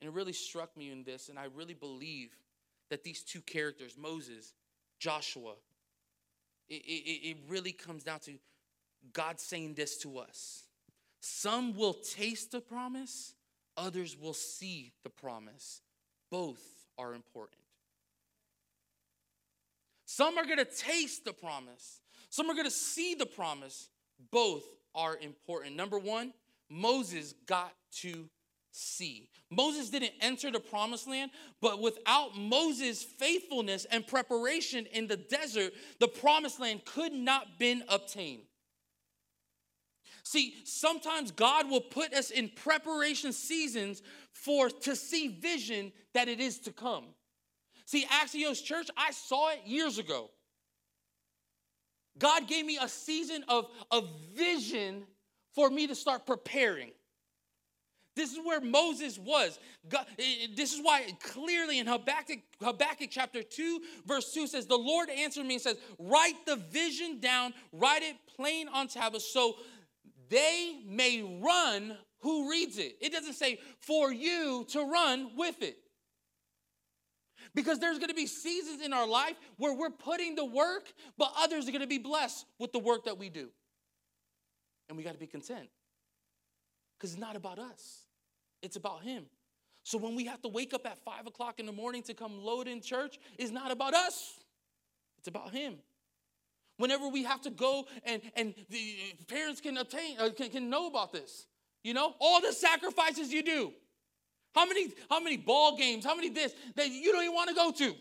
And 0.00 0.08
it 0.08 0.14
really 0.14 0.32
struck 0.32 0.76
me 0.76 0.90
in 0.90 1.04
this, 1.04 1.28
and 1.28 1.38
I 1.38 1.46
really 1.54 1.74
believe 1.74 2.30
that 2.90 3.04
these 3.04 3.22
two 3.22 3.40
characters, 3.40 3.96
Moses, 3.96 4.52
Joshua, 4.98 5.54
it, 6.68 6.82
it, 6.84 7.28
it 7.30 7.36
really 7.48 7.72
comes 7.72 8.02
down 8.02 8.20
to 8.20 8.32
God 9.12 9.38
saying 9.38 9.74
this 9.74 9.98
to 9.98 10.18
us. 10.18 10.64
Some 11.20 11.76
will 11.76 11.94
taste 11.94 12.50
the 12.50 12.60
promise, 12.60 13.34
others 13.76 14.16
will 14.18 14.34
see 14.34 14.92
the 15.04 15.10
promise. 15.10 15.80
Both 16.30 16.62
are 16.98 17.14
important. 17.14 17.61
Some 20.14 20.36
are 20.36 20.44
going 20.44 20.58
to 20.58 20.66
taste 20.66 21.24
the 21.24 21.32
promise, 21.32 22.02
some 22.28 22.50
are 22.50 22.52
going 22.52 22.66
to 22.66 22.70
see 22.70 23.14
the 23.14 23.24
promise. 23.24 23.88
Both 24.30 24.64
are 24.94 25.16
important. 25.16 25.74
Number 25.74 25.98
one, 25.98 26.34
Moses 26.68 27.32
got 27.46 27.72
to 28.02 28.28
see. 28.70 29.30
Moses 29.50 29.88
didn't 29.88 30.12
enter 30.20 30.50
the 30.50 30.60
promised 30.60 31.08
land, 31.08 31.30
but 31.62 31.80
without 31.80 32.36
Moses' 32.36 33.02
faithfulness 33.02 33.86
and 33.86 34.06
preparation 34.06 34.84
in 34.92 35.06
the 35.06 35.16
desert, 35.16 35.72
the 35.98 36.08
promised 36.08 36.60
land 36.60 36.84
could 36.84 37.14
not 37.14 37.58
been 37.58 37.82
obtained. 37.88 38.42
See, 40.24 40.54
sometimes 40.64 41.30
God 41.30 41.70
will 41.70 41.80
put 41.80 42.12
us 42.12 42.30
in 42.30 42.50
preparation 42.50 43.32
seasons 43.32 44.02
for 44.30 44.68
to 44.68 44.94
see 44.94 45.28
vision 45.28 45.90
that 46.12 46.28
it 46.28 46.38
is 46.38 46.58
to 46.60 46.70
come. 46.70 47.06
See, 47.92 48.06
Axios 48.06 48.64
Church, 48.64 48.88
I 48.96 49.10
saw 49.10 49.50
it 49.50 49.60
years 49.66 49.98
ago. 49.98 50.30
God 52.18 52.48
gave 52.48 52.64
me 52.64 52.78
a 52.80 52.88
season 52.88 53.44
of, 53.48 53.66
of 53.90 54.08
vision 54.34 55.02
for 55.54 55.68
me 55.68 55.86
to 55.86 55.94
start 55.94 56.24
preparing. 56.24 56.92
This 58.16 58.32
is 58.32 58.38
where 58.42 58.62
Moses 58.62 59.18
was. 59.18 59.58
God, 59.90 60.06
this 60.16 60.72
is 60.72 60.80
why 60.80 61.04
clearly 61.20 61.80
in 61.80 61.86
Habakkuk, 61.86 62.38
Habakkuk 62.62 63.10
chapter 63.10 63.42
2, 63.42 63.82
verse 64.06 64.32
2 64.32 64.46
says, 64.46 64.64
The 64.64 64.74
Lord 64.74 65.10
answered 65.10 65.44
me 65.44 65.56
and 65.56 65.62
says, 65.62 65.76
Write 65.98 66.46
the 66.46 66.56
vision 66.56 67.20
down, 67.20 67.52
write 67.74 68.02
it 68.02 68.16
plain 68.36 68.68
on 68.68 68.88
tablets, 68.88 69.30
so 69.30 69.56
they 70.30 70.80
may 70.86 71.40
run 71.42 71.98
who 72.20 72.50
reads 72.50 72.78
it. 72.78 72.96
It 73.02 73.12
doesn't 73.12 73.34
say 73.34 73.58
for 73.80 74.10
you 74.10 74.64
to 74.70 74.80
run 74.82 75.32
with 75.36 75.60
it. 75.60 75.76
Because 77.54 77.78
there's 77.78 77.98
gonna 77.98 78.14
be 78.14 78.26
seasons 78.26 78.80
in 78.80 78.92
our 78.92 79.06
life 79.06 79.36
where 79.58 79.74
we're 79.74 79.90
putting 79.90 80.34
the 80.34 80.44
work, 80.44 80.92
but 81.18 81.32
others 81.36 81.68
are 81.68 81.72
gonna 81.72 81.86
be 81.86 81.98
blessed 81.98 82.46
with 82.58 82.72
the 82.72 82.78
work 82.78 83.04
that 83.04 83.18
we 83.18 83.28
do. 83.28 83.50
And 84.88 84.96
we 84.96 85.04
gotta 85.04 85.18
be 85.18 85.26
content. 85.26 85.68
Because 86.96 87.12
it's 87.12 87.20
not 87.20 87.36
about 87.36 87.58
us, 87.58 88.06
it's 88.62 88.76
about 88.76 89.02
Him. 89.02 89.26
So 89.84 89.98
when 89.98 90.14
we 90.14 90.24
have 90.26 90.40
to 90.42 90.48
wake 90.48 90.72
up 90.72 90.86
at 90.86 90.98
five 91.04 91.26
o'clock 91.26 91.58
in 91.58 91.66
the 91.66 91.72
morning 91.72 92.02
to 92.04 92.14
come 92.14 92.38
load 92.38 92.68
in 92.68 92.80
church, 92.80 93.18
it's 93.38 93.50
not 93.50 93.70
about 93.70 93.94
us, 93.94 94.38
it's 95.18 95.28
about 95.28 95.52
Him. 95.52 95.74
Whenever 96.78 97.08
we 97.08 97.24
have 97.24 97.42
to 97.42 97.50
go 97.50 97.86
and, 98.04 98.22
and 98.34 98.54
the 98.70 98.96
parents 99.28 99.60
can 99.60 99.76
obtain, 99.76 100.16
uh, 100.18 100.30
can, 100.30 100.50
can 100.50 100.70
know 100.70 100.86
about 100.86 101.12
this, 101.12 101.46
you 101.84 101.92
know, 101.92 102.14
all 102.18 102.40
the 102.40 102.52
sacrifices 102.52 103.32
you 103.32 103.42
do. 103.42 103.72
How 104.54 104.66
many, 104.66 104.92
how 105.08 105.20
many 105.20 105.36
ball 105.36 105.76
games, 105.76 106.04
how 106.04 106.14
many 106.14 106.28
this 106.28 106.54
that 106.76 106.88
you 106.90 107.12
don't 107.12 107.22
even 107.22 107.34
want 107.34 107.48
to 107.48 107.54
go 107.54 107.70
to? 107.72 107.94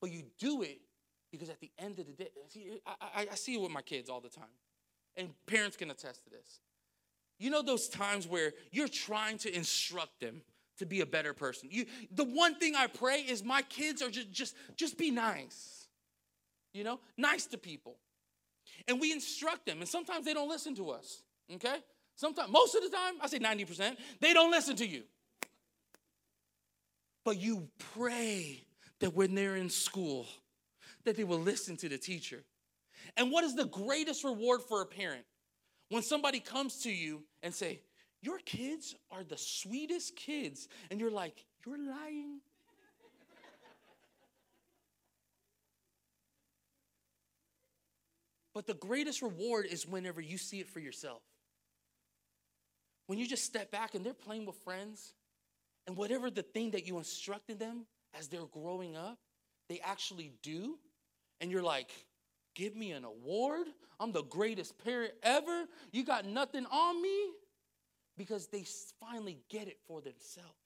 But 0.00 0.10
you 0.12 0.24
do 0.38 0.62
it 0.62 0.80
because 1.30 1.48
at 1.48 1.60
the 1.60 1.70
end 1.78 1.98
of 1.98 2.06
the 2.06 2.12
day, 2.12 2.28
see, 2.48 2.78
I, 2.86 2.94
I, 3.00 3.26
I 3.32 3.34
see 3.34 3.54
it 3.54 3.60
with 3.60 3.70
my 3.70 3.82
kids 3.82 4.10
all 4.10 4.20
the 4.20 4.28
time. 4.28 4.44
And 5.16 5.30
parents 5.46 5.76
can 5.76 5.90
attest 5.90 6.24
to 6.24 6.30
this. 6.30 6.60
You 7.38 7.50
know 7.50 7.62
those 7.62 7.88
times 7.88 8.26
where 8.26 8.52
you're 8.70 8.88
trying 8.88 9.38
to 9.38 9.54
instruct 9.54 10.20
them 10.20 10.42
to 10.78 10.86
be 10.86 11.00
a 11.00 11.06
better 11.06 11.32
person. 11.32 11.68
You, 11.72 11.86
the 12.10 12.24
one 12.24 12.56
thing 12.56 12.74
I 12.74 12.86
pray 12.86 13.20
is 13.20 13.42
my 13.44 13.62
kids 13.62 14.02
are 14.02 14.10
just 14.10 14.30
just 14.30 14.54
just 14.76 14.98
be 14.98 15.10
nice. 15.10 15.88
You 16.72 16.84
know, 16.84 17.00
nice 17.16 17.46
to 17.46 17.58
people. 17.58 17.96
And 18.88 19.00
we 19.00 19.12
instruct 19.12 19.66
them, 19.66 19.78
and 19.78 19.88
sometimes 19.88 20.24
they 20.24 20.34
don't 20.34 20.48
listen 20.48 20.74
to 20.76 20.90
us. 20.90 21.22
Okay? 21.52 21.76
Sometimes, 22.16 22.50
most 22.50 22.74
of 22.74 22.82
the 22.82 22.90
time, 22.90 23.14
I 23.20 23.26
say 23.26 23.38
90%, 23.38 23.96
they 24.20 24.32
don't 24.32 24.50
listen 24.50 24.76
to 24.76 24.86
you. 24.86 25.02
But 27.24 27.38
you 27.38 27.68
pray 27.94 28.64
that 29.00 29.14
when 29.14 29.34
they're 29.34 29.56
in 29.56 29.70
school, 29.70 30.26
that 31.04 31.16
they 31.16 31.24
will 31.24 31.40
listen 31.40 31.76
to 31.78 31.88
the 31.88 31.98
teacher. 31.98 32.44
And 33.16 33.32
what 33.32 33.44
is 33.44 33.54
the 33.54 33.66
greatest 33.66 34.24
reward 34.24 34.62
for 34.62 34.82
a 34.82 34.86
parent? 34.86 35.24
When 35.88 36.02
somebody 36.02 36.40
comes 36.40 36.82
to 36.82 36.90
you 36.90 37.24
and 37.42 37.54
say, 37.54 37.82
"Your 38.22 38.38
kids 38.38 38.94
are 39.10 39.24
the 39.24 39.36
sweetest 39.36 40.16
kids." 40.16 40.68
And 40.90 41.00
you're 41.00 41.10
like, 41.10 41.44
"You're 41.66 41.78
lying." 41.78 42.40
but 48.54 48.66
the 48.66 48.74
greatest 48.74 49.20
reward 49.20 49.66
is 49.66 49.84
whenever 49.84 50.20
you 50.20 50.38
see 50.38 50.60
it 50.60 50.68
for 50.68 50.78
yourself. 50.78 51.22
When 53.06 53.18
you 53.18 53.26
just 53.26 53.44
step 53.44 53.70
back 53.70 53.94
and 53.94 54.04
they're 54.04 54.14
playing 54.14 54.46
with 54.46 54.56
friends, 54.56 55.14
and 55.86 55.96
whatever 55.96 56.30
the 56.30 56.42
thing 56.42 56.70
that 56.70 56.86
you 56.86 56.98
instructed 56.98 57.58
them 57.58 57.86
as 58.18 58.28
they're 58.28 58.46
growing 58.46 58.96
up, 58.96 59.18
they 59.68 59.80
actually 59.80 60.32
do, 60.42 60.78
and 61.40 61.50
you're 61.50 61.62
like, 61.62 61.90
give 62.54 62.74
me 62.74 62.92
an 62.92 63.04
award. 63.04 63.66
I'm 64.00 64.12
the 64.12 64.22
greatest 64.24 64.82
parent 64.82 65.12
ever. 65.22 65.66
You 65.92 66.04
got 66.04 66.24
nothing 66.24 66.66
on 66.66 67.00
me 67.02 67.30
because 68.16 68.46
they 68.46 68.64
finally 69.00 69.38
get 69.50 69.68
it 69.68 69.78
for 69.86 70.00
themselves. 70.00 70.63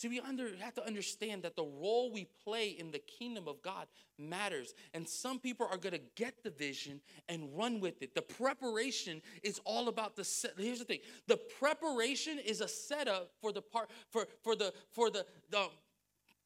See, 0.00 0.08
we 0.08 0.18
under, 0.18 0.48
have 0.60 0.72
to 0.76 0.86
understand 0.86 1.42
that 1.42 1.56
the 1.56 1.62
role 1.62 2.10
we 2.10 2.26
play 2.42 2.70
in 2.70 2.90
the 2.90 3.00
kingdom 3.00 3.46
of 3.46 3.60
God 3.60 3.86
matters. 4.18 4.72
And 4.94 5.06
some 5.06 5.38
people 5.38 5.68
are 5.70 5.76
going 5.76 5.92
to 5.92 6.00
get 6.14 6.42
the 6.42 6.48
vision 6.48 7.02
and 7.28 7.50
run 7.54 7.80
with 7.80 8.00
it. 8.00 8.14
The 8.14 8.22
preparation 8.22 9.20
is 9.42 9.60
all 9.66 9.88
about 9.88 10.16
the 10.16 10.24
set. 10.24 10.54
Here's 10.56 10.78
the 10.78 10.86
thing 10.86 11.00
the 11.26 11.36
preparation 11.36 12.38
is 12.38 12.62
a 12.62 12.68
setup 12.68 13.32
for 13.42 13.52
the 13.52 13.60
part 13.60 13.90
for, 14.08 14.26
for 14.42 14.56
the 14.56 14.72
for 14.90 15.10
the, 15.10 15.26
the 15.50 15.66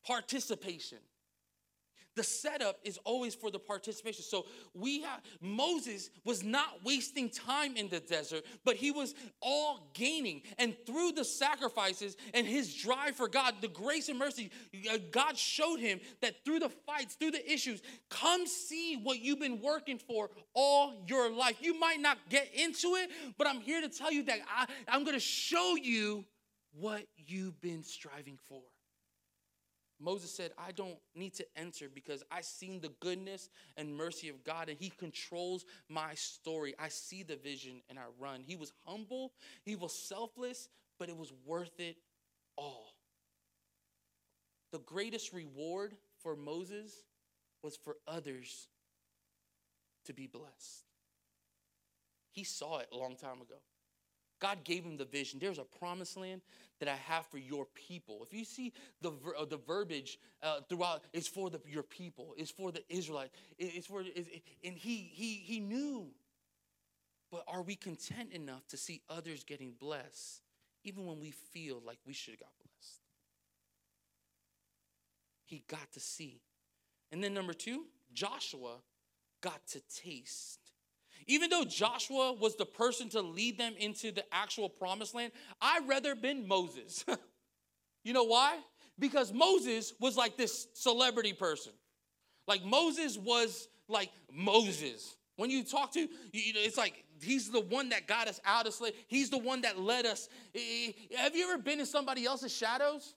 participation. 0.04 0.98
The 2.16 2.22
setup 2.22 2.78
is 2.84 2.98
always 3.04 3.34
for 3.34 3.50
the 3.50 3.58
participation. 3.58 4.22
So 4.22 4.46
we 4.72 5.02
have 5.02 5.20
Moses 5.40 6.10
was 6.24 6.44
not 6.44 6.84
wasting 6.84 7.28
time 7.28 7.76
in 7.76 7.88
the 7.88 8.00
desert, 8.00 8.44
but 8.64 8.76
he 8.76 8.92
was 8.92 9.14
all 9.40 9.90
gaining. 9.94 10.42
And 10.58 10.76
through 10.86 11.12
the 11.12 11.24
sacrifices 11.24 12.16
and 12.32 12.46
his 12.46 12.72
drive 12.74 13.16
for 13.16 13.28
God, 13.28 13.56
the 13.60 13.68
grace 13.68 14.08
and 14.08 14.18
mercy, 14.18 14.50
uh, 14.92 14.98
God 15.10 15.36
showed 15.36 15.80
him 15.80 16.00
that 16.22 16.44
through 16.44 16.60
the 16.60 16.68
fights, 16.68 17.16
through 17.16 17.32
the 17.32 17.52
issues, 17.52 17.82
come 18.10 18.46
see 18.46 19.00
what 19.02 19.20
you've 19.20 19.40
been 19.40 19.60
working 19.60 19.98
for 19.98 20.30
all 20.54 21.04
your 21.08 21.30
life. 21.32 21.56
You 21.60 21.78
might 21.78 22.00
not 22.00 22.18
get 22.28 22.48
into 22.54 22.94
it, 22.94 23.10
but 23.36 23.48
I'm 23.48 23.60
here 23.60 23.80
to 23.80 23.88
tell 23.88 24.12
you 24.12 24.22
that 24.24 24.38
I, 24.48 24.66
I'm 24.86 25.02
going 25.02 25.16
to 25.16 25.20
show 25.20 25.76
you 25.76 26.24
what 26.72 27.04
you've 27.16 27.60
been 27.60 27.82
striving 27.82 28.38
for. 28.48 28.62
Moses 30.04 30.30
said, 30.30 30.52
I 30.58 30.72
don't 30.72 30.98
need 31.14 31.34
to 31.34 31.46
enter 31.56 31.88
because 31.92 32.22
I've 32.30 32.44
seen 32.44 32.80
the 32.80 32.92
goodness 33.00 33.48
and 33.78 33.96
mercy 33.96 34.28
of 34.28 34.44
God 34.44 34.68
and 34.68 34.78
he 34.78 34.90
controls 34.90 35.64
my 35.88 36.14
story. 36.14 36.74
I 36.78 36.88
see 36.88 37.22
the 37.22 37.36
vision 37.36 37.80
and 37.88 37.98
I 37.98 38.02
run. 38.20 38.42
He 38.46 38.54
was 38.54 38.72
humble, 38.84 39.32
he 39.64 39.74
was 39.74 39.94
selfless, 39.94 40.68
but 40.98 41.08
it 41.08 41.16
was 41.16 41.32
worth 41.46 41.80
it 41.80 41.96
all. 42.56 42.94
The 44.72 44.80
greatest 44.80 45.32
reward 45.32 45.94
for 46.22 46.36
Moses 46.36 46.92
was 47.62 47.76
for 47.76 47.96
others 48.06 48.68
to 50.04 50.12
be 50.12 50.26
blessed. 50.26 50.84
He 52.30 52.44
saw 52.44 52.78
it 52.78 52.88
a 52.92 52.96
long 52.96 53.16
time 53.16 53.40
ago. 53.40 53.54
God 54.40 54.64
gave 54.64 54.84
him 54.84 54.96
the 54.96 55.04
vision. 55.04 55.38
There's 55.38 55.58
a 55.58 55.64
promised 55.64 56.16
land 56.16 56.42
that 56.80 56.88
I 56.88 56.96
have 56.96 57.26
for 57.26 57.38
your 57.38 57.66
people. 57.74 58.20
If 58.22 58.36
you 58.36 58.44
see 58.44 58.72
the 59.00 59.10
ver- 59.10 59.36
uh, 59.38 59.44
the 59.44 59.56
verbiage 59.56 60.18
uh, 60.42 60.60
throughout, 60.68 61.04
it's 61.12 61.28
for 61.28 61.50
the, 61.50 61.60
your 61.66 61.82
people. 61.82 62.34
It's 62.36 62.50
for 62.50 62.72
the 62.72 62.82
Israelites. 62.88 63.32
It, 63.58 63.72
it's 63.76 63.86
for 63.86 64.02
it's, 64.02 64.28
and 64.62 64.76
he 64.76 64.96
he 65.12 65.34
he 65.34 65.60
knew. 65.60 66.08
But 67.30 67.44
are 67.48 67.62
we 67.62 67.74
content 67.74 68.32
enough 68.32 68.66
to 68.68 68.76
see 68.76 69.02
others 69.08 69.42
getting 69.44 69.72
blessed, 69.72 70.42
even 70.84 71.06
when 71.06 71.20
we 71.20 71.30
feel 71.30 71.82
like 71.84 71.98
we 72.06 72.12
should 72.12 72.32
have 72.32 72.40
got 72.40 72.52
blessed? 72.58 73.00
He 75.44 75.64
got 75.68 75.92
to 75.92 76.00
see. 76.00 76.40
And 77.10 77.22
then 77.22 77.34
number 77.34 77.52
two, 77.52 77.86
Joshua 78.12 78.76
got 79.40 79.66
to 79.68 79.80
taste. 79.94 80.63
Even 81.26 81.50
though 81.50 81.64
Joshua 81.64 82.32
was 82.32 82.56
the 82.56 82.66
person 82.66 83.08
to 83.10 83.20
lead 83.20 83.58
them 83.58 83.74
into 83.78 84.12
the 84.12 84.24
actual 84.32 84.68
promised 84.68 85.14
land, 85.14 85.32
I'd 85.60 85.86
rather 85.88 86.14
been 86.14 86.46
Moses. 86.46 87.04
you 88.04 88.12
know 88.12 88.24
why? 88.24 88.58
Because 88.98 89.32
Moses 89.32 89.94
was 90.00 90.16
like 90.16 90.36
this 90.36 90.68
celebrity 90.74 91.32
person. 91.32 91.72
Like 92.46 92.64
Moses 92.64 93.18
was 93.18 93.68
like 93.88 94.10
Moses. 94.32 95.16
When 95.36 95.50
you 95.50 95.64
talk 95.64 95.92
to, 95.92 96.00
you 96.00 96.52
know, 96.52 96.60
it's 96.60 96.76
like 96.76 97.04
he's 97.20 97.50
the 97.50 97.60
one 97.60 97.88
that 97.88 98.06
got 98.06 98.28
us 98.28 98.40
out 98.44 98.66
of 98.66 98.74
slavery. 98.74 98.98
He's 99.08 99.30
the 99.30 99.38
one 99.38 99.62
that 99.62 99.78
led 99.78 100.06
us. 100.06 100.28
Have 101.16 101.34
you 101.34 101.50
ever 101.50 101.60
been 101.60 101.80
in 101.80 101.86
somebody 101.86 102.24
else's 102.24 102.54
shadows? 102.54 103.14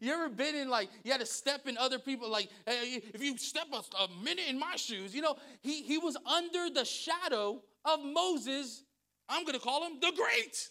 You 0.00 0.12
ever 0.12 0.28
been 0.28 0.54
in 0.54 0.68
like 0.68 0.88
you 1.04 1.12
had 1.12 1.20
to 1.20 1.26
step 1.26 1.66
in 1.66 1.76
other 1.78 1.98
people 1.98 2.30
like 2.30 2.48
if 2.66 3.22
you 3.22 3.36
step 3.38 3.66
a, 3.72 3.96
a 3.96 4.08
minute 4.22 4.44
in 4.48 4.58
my 4.58 4.76
shoes, 4.76 5.14
you 5.14 5.22
know 5.22 5.36
he 5.60 5.82
he 5.82 5.98
was 5.98 6.16
under 6.26 6.72
the 6.72 6.84
shadow 6.84 7.62
of 7.84 8.04
Moses. 8.04 8.84
I'm 9.28 9.44
going 9.44 9.58
to 9.58 9.64
call 9.64 9.84
him 9.86 9.98
the 10.00 10.12
Great. 10.16 10.70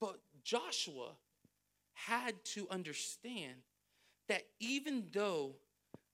But 0.00 0.20
Joshua 0.44 1.10
had 1.94 2.34
to 2.44 2.68
understand 2.70 3.54
that 4.28 4.42
even 4.60 5.04
though 5.12 5.56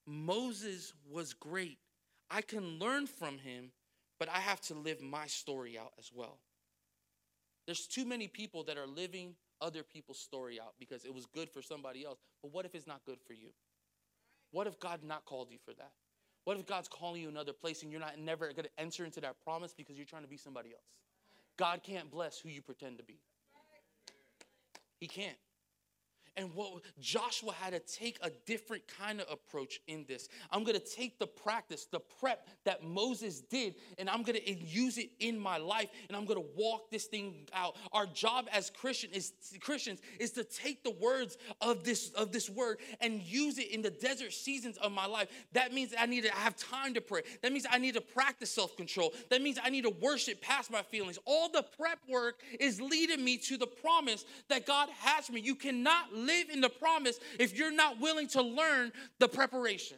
Moses 0.07 0.93
was 1.09 1.33
great, 1.33 1.77
I 2.29 2.41
can 2.41 2.79
learn 2.79 3.07
from 3.07 3.37
him, 3.37 3.71
but 4.19 4.29
I 4.29 4.39
have 4.39 4.61
to 4.61 4.73
live 4.73 5.01
my 5.01 5.27
story 5.27 5.77
out 5.77 5.93
as 5.99 6.11
well. 6.13 6.39
There's 7.65 7.87
too 7.87 8.05
many 8.05 8.27
people 8.27 8.63
that 8.63 8.77
are 8.77 8.87
living 8.87 9.35
other 9.61 9.83
people's 9.83 10.19
story 10.19 10.59
out 10.59 10.73
because 10.79 11.05
it 11.05 11.13
was 11.13 11.25
good 11.25 11.49
for 11.49 11.61
somebody 11.61 12.05
else. 12.05 12.19
But 12.41 12.51
what 12.51 12.65
if 12.65 12.75
it's 12.75 12.87
not 12.87 13.05
good 13.05 13.19
for 13.25 13.33
you? 13.33 13.49
What 14.51 14.67
if 14.67 14.79
God 14.79 15.01
not 15.03 15.25
called 15.25 15.49
you 15.51 15.57
for 15.63 15.73
that? 15.73 15.91
What 16.45 16.57
if 16.57 16.65
God's 16.65 16.87
calling 16.87 17.21
you 17.21 17.29
another 17.29 17.53
place 17.53 17.81
and 17.81 17.91
you're 17.91 17.99
not 17.99 18.19
never 18.19 18.47
going 18.53 18.65
to 18.65 18.69
enter 18.77 19.03
into 19.03 19.19
that 19.21 19.35
promise 19.43 19.73
because 19.73 19.97
you're 19.97 20.05
trying 20.05 20.21
to 20.21 20.27
be 20.27 20.37
somebody 20.37 20.69
else? 20.69 20.85
God 21.57 21.81
can't 21.83 22.11
bless 22.11 22.39
who 22.39 22.49
you 22.49 22.61
pretend 22.61 22.97
to 22.97 23.03
be. 23.03 23.19
He 24.99 25.07
can't. 25.07 25.37
And 26.37 26.53
what 26.53 26.81
Joshua 26.99 27.53
had 27.53 27.73
to 27.73 27.79
take 27.79 28.17
a 28.21 28.29
different 28.45 28.83
kind 28.87 29.21
of 29.21 29.27
approach 29.31 29.79
in 29.87 30.05
this. 30.07 30.27
I'm 30.51 30.63
going 30.63 30.77
to 30.77 30.85
take 30.85 31.17
the 31.17 31.27
practice, 31.27 31.87
the 31.89 32.01
prep 32.19 32.47
that 32.65 32.83
Moses 32.83 33.41
did, 33.41 33.75
and 33.97 34.09
I'm 34.09 34.23
going 34.23 34.37
to 34.37 34.53
use 34.53 34.97
it 34.97 35.11
in 35.19 35.39
my 35.39 35.57
life, 35.57 35.89
and 36.07 36.17
I'm 36.17 36.25
going 36.25 36.41
to 36.41 36.49
walk 36.55 36.91
this 36.91 37.05
thing 37.05 37.47
out. 37.53 37.75
Our 37.93 38.05
job 38.05 38.47
as 38.51 38.69
Christian 38.69 39.11
is 39.11 39.33
Christians 39.61 40.01
is 40.19 40.31
to 40.31 40.43
take 40.43 40.83
the 40.83 40.91
words 40.91 41.37
of 41.61 41.83
this 41.83 42.11
of 42.11 42.31
this 42.31 42.49
word 42.49 42.79
and 42.99 43.21
use 43.21 43.57
it 43.57 43.71
in 43.71 43.81
the 43.81 43.89
desert 43.89 44.33
seasons 44.33 44.77
of 44.77 44.91
my 44.91 45.05
life. 45.05 45.29
That 45.53 45.73
means 45.73 45.93
I 45.97 46.05
need 46.05 46.23
to 46.25 46.31
have 46.31 46.55
time 46.57 46.93
to 46.95 47.01
pray. 47.01 47.21
That 47.41 47.53
means 47.53 47.65
I 47.69 47.77
need 47.77 47.93
to 47.93 48.01
practice 48.01 48.51
self-control. 48.51 49.13
That 49.29 49.41
means 49.41 49.57
I 49.63 49.69
need 49.69 49.83
to 49.83 49.89
worship 50.01 50.41
past 50.41 50.71
my 50.71 50.81
feelings. 50.81 51.17
All 51.25 51.49
the 51.49 51.63
prep 51.77 51.99
work 52.09 52.41
is 52.59 52.81
leading 52.81 53.23
me 53.23 53.37
to 53.37 53.57
the 53.57 53.67
promise 53.67 54.25
that 54.49 54.65
God 54.65 54.89
has 54.99 55.29
me. 55.29 55.39
You 55.41 55.55
cannot 55.55 56.13
live 56.25 56.49
in 56.49 56.61
the 56.61 56.69
promise 56.69 57.19
if 57.39 57.57
you're 57.57 57.71
not 57.71 57.99
willing 57.99 58.27
to 58.29 58.41
learn 58.41 58.91
the 59.19 59.27
preparation. 59.27 59.97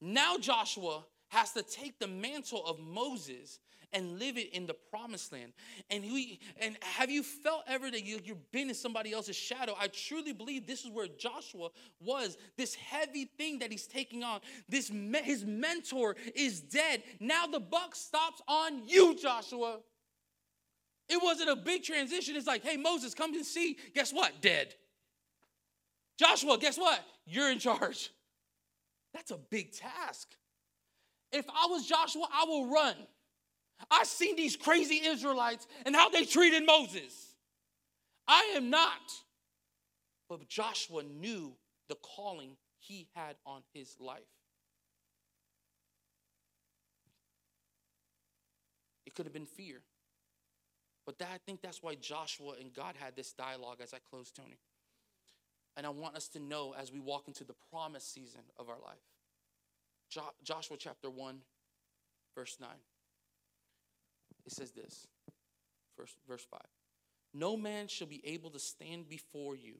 Now 0.00 0.38
Joshua 0.38 1.04
has 1.28 1.52
to 1.52 1.62
take 1.62 1.98
the 1.98 2.06
mantle 2.06 2.64
of 2.64 2.78
Moses 2.78 3.58
and 3.92 4.18
live 4.18 4.36
it 4.36 4.52
in 4.52 4.66
the 4.66 4.74
promised 4.74 5.32
land. 5.32 5.52
And 5.90 6.04
we 6.04 6.40
and 6.60 6.76
have 6.82 7.10
you 7.10 7.22
felt 7.22 7.62
ever 7.66 7.90
that 7.90 8.04
you, 8.04 8.20
you've 8.24 8.50
been 8.52 8.68
in 8.68 8.74
somebody 8.74 9.12
else's 9.12 9.36
shadow? 9.36 9.74
I 9.80 9.88
truly 9.88 10.32
believe 10.32 10.66
this 10.66 10.84
is 10.84 10.90
where 10.90 11.06
Joshua 11.06 11.70
was. 12.00 12.36
This 12.56 12.74
heavy 12.74 13.30
thing 13.38 13.60
that 13.60 13.70
he's 13.70 13.86
taking 13.86 14.22
on. 14.22 14.40
This 14.68 14.90
his 15.22 15.44
mentor 15.44 16.16
is 16.34 16.60
dead. 16.60 17.02
Now 17.20 17.46
the 17.46 17.60
buck 17.60 17.94
stops 17.94 18.42
on 18.46 18.86
you, 18.86 19.16
Joshua. 19.16 19.78
It 21.08 21.22
wasn't 21.22 21.50
a 21.50 21.56
big 21.56 21.82
transition. 21.84 22.36
It's 22.36 22.46
like, 22.46 22.62
hey, 22.62 22.76
Moses, 22.76 23.14
come 23.14 23.34
and 23.34 23.44
see. 23.44 23.76
Guess 23.94 24.12
what? 24.12 24.40
Dead. 24.40 24.74
Joshua, 26.18 26.58
guess 26.58 26.76
what? 26.76 27.00
You're 27.26 27.50
in 27.50 27.58
charge. 27.58 28.10
That's 29.14 29.30
a 29.30 29.38
big 29.50 29.72
task. 29.72 30.28
If 31.32 31.46
I 31.48 31.66
was 31.68 31.86
Joshua, 31.86 32.26
I 32.32 32.44
will 32.44 32.70
run. 32.70 32.94
I've 33.90 34.06
seen 34.06 34.36
these 34.36 34.56
crazy 34.56 35.00
Israelites 35.06 35.66
and 35.86 35.94
how 35.94 36.08
they 36.08 36.24
treated 36.24 36.66
Moses. 36.66 37.34
I 38.26 38.52
am 38.56 38.70
not. 38.70 38.90
But 40.28 40.46
Joshua 40.48 41.02
knew 41.04 41.54
the 41.88 41.94
calling 41.96 42.56
he 42.80 43.08
had 43.14 43.36
on 43.46 43.62
his 43.72 43.96
life. 43.98 44.18
It 49.06 49.14
could 49.14 49.24
have 49.24 49.32
been 49.32 49.46
fear. 49.46 49.80
But 51.08 51.20
that, 51.20 51.30
I 51.32 51.38
think 51.46 51.62
that's 51.62 51.82
why 51.82 51.94
Joshua 51.94 52.56
and 52.60 52.70
God 52.70 52.94
had 52.98 53.16
this 53.16 53.32
dialogue 53.32 53.78
as 53.82 53.94
I 53.94 53.98
close, 54.10 54.30
Tony. 54.30 54.58
And 55.74 55.86
I 55.86 55.88
want 55.88 56.16
us 56.16 56.28
to 56.28 56.38
know 56.38 56.74
as 56.78 56.92
we 56.92 57.00
walk 57.00 57.28
into 57.28 57.44
the 57.44 57.54
promise 57.72 58.04
season 58.04 58.42
of 58.58 58.68
our 58.68 58.76
life. 58.84 59.00
Jo- 60.10 60.34
Joshua 60.44 60.76
chapter 60.78 61.08
1, 61.08 61.38
verse 62.34 62.58
9. 62.60 62.68
It 64.44 64.52
says 64.52 64.72
this, 64.72 65.06
verse, 65.98 66.14
verse 66.28 66.46
5. 66.50 66.60
No 67.32 67.56
man 67.56 67.88
shall 67.88 68.06
be 68.06 68.20
able 68.26 68.50
to 68.50 68.58
stand 68.58 69.08
before 69.08 69.56
you 69.56 69.76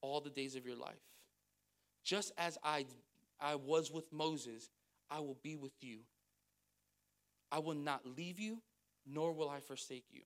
all 0.00 0.22
the 0.22 0.30
days 0.30 0.56
of 0.56 0.64
your 0.64 0.76
life. 0.76 1.04
Just 2.02 2.32
as 2.38 2.56
I, 2.64 2.86
I 3.38 3.56
was 3.56 3.92
with 3.92 4.10
Moses, 4.10 4.70
I 5.10 5.20
will 5.20 5.36
be 5.42 5.54
with 5.54 5.74
you. 5.82 5.98
I 7.50 7.58
will 7.58 7.74
not 7.74 8.06
leave 8.16 8.40
you, 8.40 8.62
nor 9.06 9.34
will 9.34 9.50
I 9.50 9.60
forsake 9.60 10.06
you. 10.10 10.22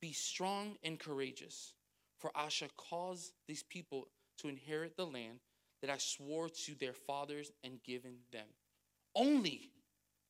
Be 0.00 0.12
strong 0.12 0.76
and 0.82 0.98
courageous, 0.98 1.74
for 2.18 2.30
I 2.34 2.48
shall 2.48 2.70
cause 2.76 3.32
these 3.46 3.62
people 3.62 4.08
to 4.38 4.48
inherit 4.48 4.96
the 4.96 5.06
land 5.06 5.40
that 5.82 5.90
I 5.90 5.98
swore 5.98 6.48
to 6.48 6.74
their 6.74 6.92
fathers 6.92 7.52
and 7.64 7.82
given 7.82 8.16
them. 8.32 8.46
Only 9.14 9.70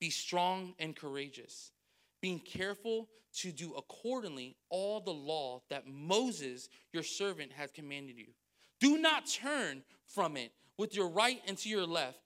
be 0.00 0.10
strong 0.10 0.74
and 0.78 0.96
courageous, 0.96 1.72
being 2.20 2.40
careful 2.40 3.08
to 3.32 3.52
do 3.52 3.74
accordingly 3.74 4.56
all 4.70 5.00
the 5.00 5.12
law 5.12 5.62
that 5.70 5.86
Moses, 5.86 6.68
your 6.92 7.02
servant, 7.02 7.52
has 7.52 7.70
commanded 7.70 8.18
you. 8.18 8.28
Do 8.80 8.98
not 8.98 9.26
turn 9.26 9.82
from 10.06 10.36
it 10.36 10.52
with 10.76 10.94
your 10.94 11.08
right 11.08 11.40
and 11.46 11.56
to 11.58 11.68
your 11.68 11.86
left, 11.86 12.18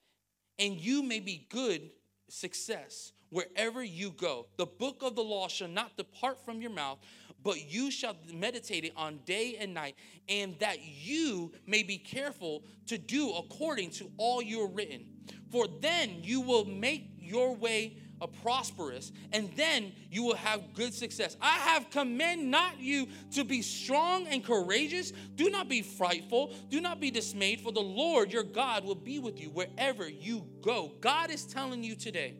and 0.58 0.80
you 0.80 1.02
may 1.02 1.20
be 1.20 1.46
good 1.50 1.90
success 2.28 3.12
wherever 3.30 3.82
you 3.82 4.10
go. 4.12 4.46
The 4.56 4.66
book 4.66 5.02
of 5.02 5.16
the 5.16 5.24
law 5.24 5.48
shall 5.48 5.68
not 5.68 5.96
depart 5.96 6.44
from 6.44 6.62
your 6.62 6.70
mouth 6.70 6.98
but 7.44 7.70
you 7.70 7.90
shall 7.90 8.16
meditate 8.32 8.84
it 8.84 8.92
on 8.96 9.20
day 9.26 9.56
and 9.60 9.72
night, 9.72 9.94
and 10.28 10.58
that 10.58 10.78
you 10.82 11.52
may 11.66 11.84
be 11.84 11.98
careful 11.98 12.64
to 12.86 12.98
do 12.98 13.32
according 13.34 13.90
to 13.90 14.10
all 14.16 14.42
you 14.42 14.62
are 14.62 14.68
written. 14.68 15.06
For 15.52 15.66
then 15.80 16.18
you 16.22 16.40
will 16.40 16.64
make 16.64 17.10
your 17.18 17.54
way 17.54 17.98
a 18.20 18.26
prosperous, 18.26 19.12
and 19.32 19.50
then 19.56 19.92
you 20.10 20.22
will 20.22 20.36
have 20.36 20.72
good 20.72 20.94
success. 20.94 21.36
I 21.40 21.58
have 21.58 21.90
command 21.90 22.50
not 22.50 22.80
you 22.80 23.08
to 23.32 23.44
be 23.44 23.60
strong 23.60 24.26
and 24.28 24.42
courageous. 24.42 25.12
Do 25.34 25.50
not 25.50 25.68
be 25.68 25.82
frightful. 25.82 26.54
Do 26.70 26.80
not 26.80 27.00
be 27.00 27.10
dismayed, 27.10 27.60
for 27.60 27.72
the 27.72 27.80
Lord 27.80 28.32
your 28.32 28.42
God 28.42 28.84
will 28.84 28.94
be 28.94 29.18
with 29.18 29.40
you 29.40 29.50
wherever 29.50 30.08
you 30.08 30.46
go. 30.62 30.92
God 31.00 31.30
is 31.30 31.44
telling 31.44 31.84
you 31.84 31.94
today, 31.94 32.34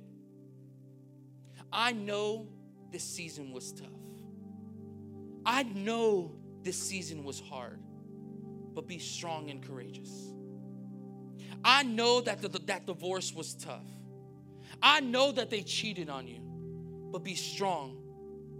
I 1.73 1.93
know 1.93 2.49
this 2.91 3.05
season 3.05 3.53
was 3.53 3.73
tough. 3.73 3.89
I 5.47 5.63
know 5.65 6.33
this 6.63 6.77
season 6.77 7.25
was 7.25 7.41
hard, 7.41 7.81
but 8.75 8.87
be 8.87 8.99
strong 8.99 9.51
and 9.51 9.63
courageous. 9.63 10.33
I 11.65 11.83
know 11.83 12.21
that 12.23 12.43
the, 12.43 12.49
that 12.67 12.87
divorce 12.87 13.33
was 13.33 13.55
tough. 13.55 13.87
I 14.83 15.01
know 15.01 15.33
that 15.33 15.51
they 15.51 15.63
cheated 15.63 16.09
on 16.09 16.27
you, 16.27 16.41
but 17.11 17.25
be 17.25 17.35
strong 17.35 18.04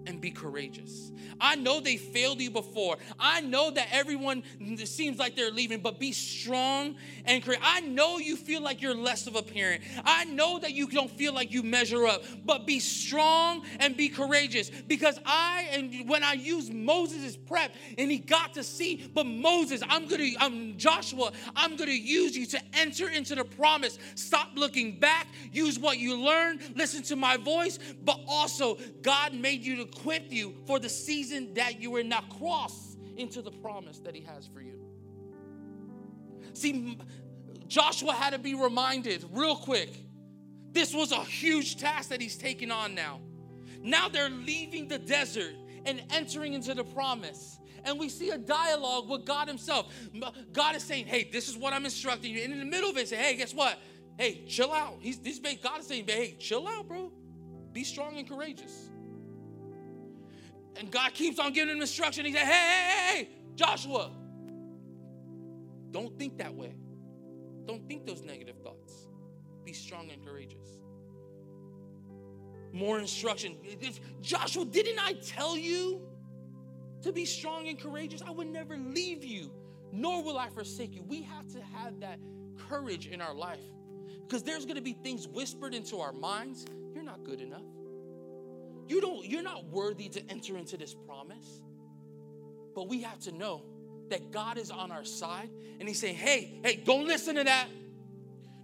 and 0.07 0.21
be 0.21 0.31
courageous. 0.31 1.13
I 1.41 1.57
know 1.57 1.81
they 1.81 1.97
failed 1.97 2.41
you 2.41 2.51
before. 2.51 2.97
I 3.19 3.41
know 3.41 3.71
that 3.71 3.89
everyone 3.91 4.43
seems 4.85 5.19
like 5.19 5.35
they're 5.35 5.51
leaving, 5.51 5.81
but 5.81 5.99
be 5.99 6.13
strong 6.13 6.97
and 7.25 7.43
courageous. 7.43 7.65
I 7.67 7.81
know 7.81 8.19
you 8.19 8.37
feel 8.37 8.63
like 8.63 8.83
you're 8.83 8.95
less 8.95 9.27
of 9.27 9.37
a 9.37 9.43
parent. 9.43 9.83
I 10.05 10.25
know 10.25 10.59
that 10.59 10.73
you 10.73 10.87
don't 10.89 11.11
feel 11.11 11.33
like 11.33 11.53
you 11.53 11.63
measure 11.63 12.07
up, 12.07 12.23
but 12.45 12.67
be 12.67 12.81
strong 12.81 13.65
and 13.81 13.97
be 13.97 14.09
courageous. 14.09 14.71
Because 14.71 15.19
I 15.25 15.69
and 15.73 16.09
when 16.09 16.23
I 16.23 16.35
use 16.35 16.71
Moses' 16.71 17.37
prep 17.37 17.75
and 17.99 18.11
he 18.11 18.19
got 18.19 18.55
to 18.55 18.63
see, 18.63 19.11
but 19.15 19.27
Moses, 19.27 19.83
I'm 19.89 20.07
gonna, 20.07 20.29
I'm 20.39 20.77
Joshua, 20.77 21.33
I'm 21.57 21.77
gonna 21.77 21.93
use 21.93 22.37
you 22.37 22.47
to 22.47 22.61
enter 22.75 23.09
into 23.09 23.35
the 23.35 23.45
promise. 23.45 23.99
Stop 24.15 24.51
looking 24.55 24.99
back, 24.99 25.27
use 25.53 25.79
what 25.79 25.99
you 25.99 26.17
learned, 26.17 26.61
listen 26.77 27.03
to 27.05 27.17
my 27.17 27.37
voice, 27.37 27.79
but 28.05 28.21
also 28.29 28.79
God 29.03 29.35
made 29.35 29.65
you 29.65 29.77
to 29.77 29.87
equip 29.95 30.33
you 30.33 30.55
for 30.67 30.79
the 30.79 30.89
season 30.89 31.55
that 31.55 31.81
you 31.81 31.95
are 31.97 32.03
now 32.03 32.23
cross 32.39 32.97
into 33.17 33.43
the 33.43 33.51
promise 33.51 33.99
that 34.01 34.15
he 34.15 34.23
has 34.23 34.47
for 34.47 34.61
you. 34.61 34.81
See, 36.53 36.99
Joshua 37.67 38.13
had 38.13 38.31
to 38.31 38.39
be 38.39 38.55
reminded 38.55 39.25
real 39.33 39.57
quick. 39.57 39.91
This 40.73 40.95
was 40.95 41.13
a 41.13 41.21
huge 41.21 41.77
task 41.77 42.11
that 42.11 42.21
he's 42.21 42.37
taking 42.37 42.71
on 42.71 42.95
now. 42.95 43.21
Now 43.81 44.09
they're 44.09 44.31
leaving 44.31 44.89
the 44.89 44.99
desert 44.99 45.55
and 45.85 46.03
entering 46.11 46.55
into 46.55 46.75
the 46.75 46.85
promise. 46.85 47.59
And 47.85 47.99
we 47.99 48.09
see 48.09 48.31
a 48.31 48.39
dialogue 48.39 49.09
with 49.09 49.27
God 49.27 49.47
Himself. 49.47 49.93
God 50.53 50.75
is 50.75 50.83
saying, 50.83 51.07
Hey, 51.07 51.29
this 51.31 51.49
is 51.49 51.57
what 51.57 51.73
I'm 51.75 51.85
instructing 51.85 52.33
you. 52.33 52.43
And 52.43 52.53
in 52.53 52.59
the 52.59 52.65
middle 52.65 52.91
of 52.91 52.97
it, 52.97 53.09
say, 53.09 53.17
Hey, 53.17 53.37
guess 53.37 53.53
what? 53.53 53.79
Hey, 54.19 54.45
chill 54.47 54.73
out. 54.73 54.97
He's 55.01 55.19
this 55.19 55.39
God 55.39 55.81
is 55.81 55.87
saying, 55.87 56.07
Hey, 56.09 56.37
chill 56.39 56.67
out, 56.67 56.89
bro. 56.89 57.13
Be 57.73 57.85
strong 57.85 58.17
and 58.17 58.29
courageous. 58.29 58.89
And 60.77 60.91
God 60.91 61.15
keeps 61.15 61.39
on 61.39 61.53
giving 61.53 61.75
him 61.75 61.81
instruction. 61.81 62.25
He 62.25 62.33
said, 62.33 62.43
hey, 62.43 62.47
hey, 62.47 63.17
hey, 63.17 63.29
Joshua, 63.55 64.11
don't 65.91 66.19
think 66.19 66.39
that 66.39 66.55
way. 66.55 66.75
Don't 67.67 67.87
think 67.87 68.07
those 68.07 68.23
negative 68.23 68.57
thoughts. 68.63 69.07
Be 69.65 69.73
strong 69.73 70.11
and 70.11 70.25
courageous. 70.25 70.67
More 72.73 72.99
instruction. 72.99 73.57
Joshua, 74.21 74.65
didn't 74.65 74.99
I 74.99 75.13
tell 75.13 75.57
you 75.57 76.03
to 77.03 77.13
be 77.13 77.25
strong 77.25 77.69
and 77.69 77.81
courageous? 77.81 78.21
I 78.21 78.33
would 78.33 78.49
never 78.49 78.77
leave 78.77 79.25
you, 79.25 79.53
nor 79.93 80.23
will 80.25 80.39
I 80.39 80.49
forsake 80.49 80.95
you. 80.95 81.03
We 81.05 81.23
have 81.23 81.47
to 81.53 81.63
have 81.63 82.01
that 82.01 82.19
courage 82.69 83.07
in 83.07 83.21
our 83.21 83.35
life 83.35 83.63
because 84.23 84.43
there's 84.43 84.65
going 84.65 84.77
to 84.77 84.83
be 84.83 84.93
things 84.93 85.29
whispered 85.29 85.73
into 85.73 86.01
our 86.01 86.13
minds. 86.13 86.67
You're 86.93 87.05
not 87.05 87.23
good 87.23 87.41
enough. 87.41 87.63
You 88.89 89.01
don't, 89.01 89.25
you're 89.25 89.43
not 89.43 89.65
worthy 89.67 90.09
to 90.11 90.23
enter 90.31 90.57
into 90.57 90.77
this 90.77 90.95
promise. 90.95 91.63
But 92.75 92.89
we 92.89 93.03
have 93.03 93.19
to 93.21 93.33
know 93.33 93.63
that 94.11 94.31
God 94.31 94.59
is 94.59 94.71
on 94.71 94.91
our 94.91 95.05
side 95.05 95.49
and 95.79 95.89
He's 95.89 96.01
saying, 96.01 96.17
hey, 96.17 96.61
hey, 96.63 96.83
don't 96.85 97.07
listen 97.07 97.37
to 97.37 97.45
that. 97.45 97.69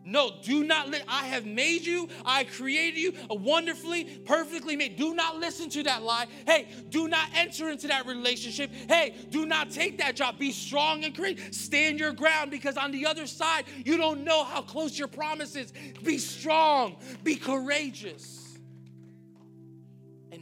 No, 0.02 0.32
do 0.42 0.64
not 0.64 0.88
li- 0.88 1.02
I 1.06 1.26
have 1.26 1.44
made 1.44 1.84
you, 1.84 2.08
I 2.24 2.44
created 2.44 2.98
you 2.98 3.12
wonderfully, 3.28 4.04
perfectly 4.24 4.74
made. 4.74 4.96
Do 4.96 5.14
not 5.14 5.36
listen 5.36 5.68
to 5.70 5.82
that 5.82 6.02
lie. 6.02 6.26
Hey, 6.46 6.68
do 6.88 7.06
not 7.06 7.28
enter 7.34 7.68
into 7.68 7.86
that 7.88 8.06
relationship. 8.06 8.70
Hey, 8.88 9.14
do 9.28 9.44
not 9.44 9.70
take 9.70 9.98
that 9.98 10.16
job. 10.16 10.38
Be 10.38 10.52
strong 10.52 11.04
and 11.04 11.14
great. 11.14 11.54
Stand 11.54 12.00
your 12.00 12.12
ground 12.12 12.50
because 12.50 12.78
on 12.78 12.92
the 12.92 13.04
other 13.04 13.26
side, 13.26 13.66
you 13.84 13.98
don't 13.98 14.24
know 14.24 14.42
how 14.42 14.62
close 14.62 14.98
your 14.98 15.08
promise 15.08 15.54
is. 15.54 15.72
Be 16.02 16.16
strong, 16.16 16.96
be 17.22 17.36
courageous 17.36 18.39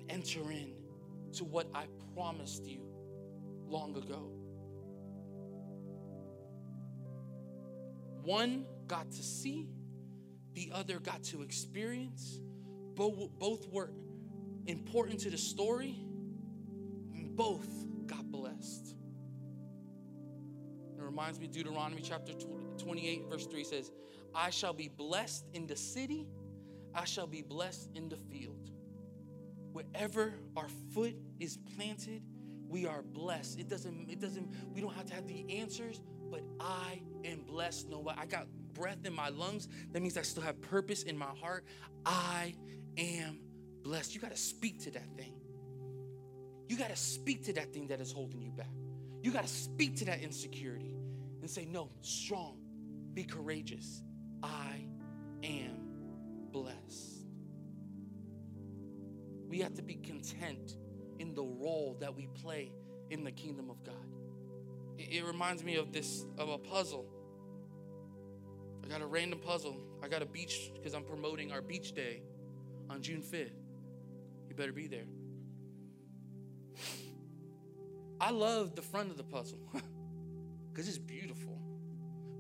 enter 0.08 0.50
in 0.50 0.72
to 1.34 1.44
what 1.44 1.68
I 1.74 1.86
promised 2.14 2.66
you 2.66 2.80
long 3.66 3.96
ago. 3.96 4.30
One 8.22 8.66
got 8.86 9.10
to 9.12 9.22
see, 9.22 9.68
the 10.54 10.70
other 10.74 10.98
got 10.98 11.22
to 11.24 11.42
experience. 11.42 12.40
Both, 12.94 13.38
both 13.38 13.68
were 13.68 13.90
important 14.66 15.20
to 15.20 15.30
the 15.30 15.38
story, 15.38 15.96
both 17.36 17.68
got 18.06 18.30
blessed. 18.30 18.94
It 20.98 21.02
reminds 21.02 21.38
me 21.38 21.46
of 21.46 21.52
Deuteronomy 21.52 22.02
chapter 22.02 22.32
28, 22.78 23.26
verse 23.30 23.46
3 23.46 23.64
says, 23.64 23.92
I 24.34 24.50
shall 24.50 24.72
be 24.72 24.88
blessed 24.88 25.46
in 25.54 25.66
the 25.66 25.76
city, 25.76 26.26
I 26.94 27.04
shall 27.04 27.28
be 27.28 27.42
blessed 27.42 27.90
in 27.94 28.08
the 28.08 28.16
field 28.16 28.72
wherever 29.78 30.34
our 30.56 30.68
foot 30.92 31.14
is 31.38 31.58
planted, 31.76 32.22
we 32.68 32.86
are 32.86 33.02
blessed. 33.02 33.60
It 33.60 33.68
doesn't, 33.68 34.10
it 34.10 34.20
doesn't, 34.20 34.48
we 34.74 34.80
don't 34.80 34.92
have 34.94 35.06
to 35.06 35.14
have 35.14 35.26
the 35.28 35.58
answers, 35.60 36.00
but 36.30 36.42
I 36.58 37.00
am 37.24 37.42
blessed. 37.42 37.88
No, 37.88 38.04
I 38.16 38.26
got 38.26 38.46
breath 38.74 38.98
in 39.04 39.14
my 39.14 39.28
lungs. 39.28 39.68
That 39.92 40.02
means 40.02 40.16
I 40.16 40.22
still 40.22 40.42
have 40.42 40.60
purpose 40.60 41.04
in 41.04 41.16
my 41.16 41.30
heart. 41.40 41.64
I 42.04 42.54
am 42.96 43.38
blessed. 43.82 44.14
You 44.14 44.20
got 44.20 44.32
to 44.32 44.36
speak 44.36 44.80
to 44.80 44.90
that 44.92 45.16
thing. 45.16 45.34
You 46.68 46.76
got 46.76 46.90
to 46.90 46.96
speak 46.96 47.44
to 47.44 47.52
that 47.54 47.72
thing 47.72 47.86
that 47.88 48.00
is 48.00 48.10
holding 48.10 48.42
you 48.42 48.50
back. 48.50 48.66
You 49.22 49.30
got 49.30 49.42
to 49.42 49.48
speak 49.48 49.96
to 49.98 50.04
that 50.06 50.20
insecurity 50.20 50.96
and 51.40 51.48
say, 51.48 51.64
No, 51.64 51.90
strong, 52.02 52.58
be 53.14 53.24
courageous. 53.24 54.02
I 54.42 54.84
am 55.44 55.88
blessed. 56.50 57.27
We 59.48 59.60
have 59.60 59.74
to 59.74 59.82
be 59.82 59.94
content 59.94 60.76
in 61.18 61.34
the 61.34 61.42
role 61.42 61.96
that 62.00 62.14
we 62.14 62.26
play 62.26 62.72
in 63.10 63.24
the 63.24 63.32
kingdom 63.32 63.70
of 63.70 63.82
God. 63.82 63.94
It, 64.98 65.14
it 65.14 65.24
reminds 65.24 65.64
me 65.64 65.76
of 65.76 65.92
this 65.92 66.26
of 66.36 66.48
a 66.48 66.58
puzzle. 66.58 67.06
I 68.84 68.88
got 68.88 69.00
a 69.00 69.06
random 69.06 69.40
puzzle. 69.40 69.76
I 70.02 70.08
got 70.08 70.22
a 70.22 70.26
beach 70.26 70.70
because 70.74 70.94
I'm 70.94 71.04
promoting 71.04 71.52
our 71.52 71.62
beach 71.62 71.92
day 71.92 72.22
on 72.88 73.02
June 73.02 73.22
5th. 73.22 73.50
You 74.48 74.54
better 74.54 74.72
be 74.72 74.86
there. 74.86 75.06
I 78.20 78.30
love 78.30 78.74
the 78.74 78.82
front 78.82 79.10
of 79.10 79.16
the 79.16 79.24
puzzle 79.24 79.60
because 80.72 80.88
it's 80.88 80.98
beautiful. 80.98 81.58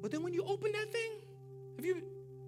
But 0.00 0.10
then 0.10 0.22
when 0.22 0.32
you 0.32 0.44
open 0.44 0.72
that 0.72 0.92
thing, 0.92 1.12
if 1.78 1.84
you 1.84 2.02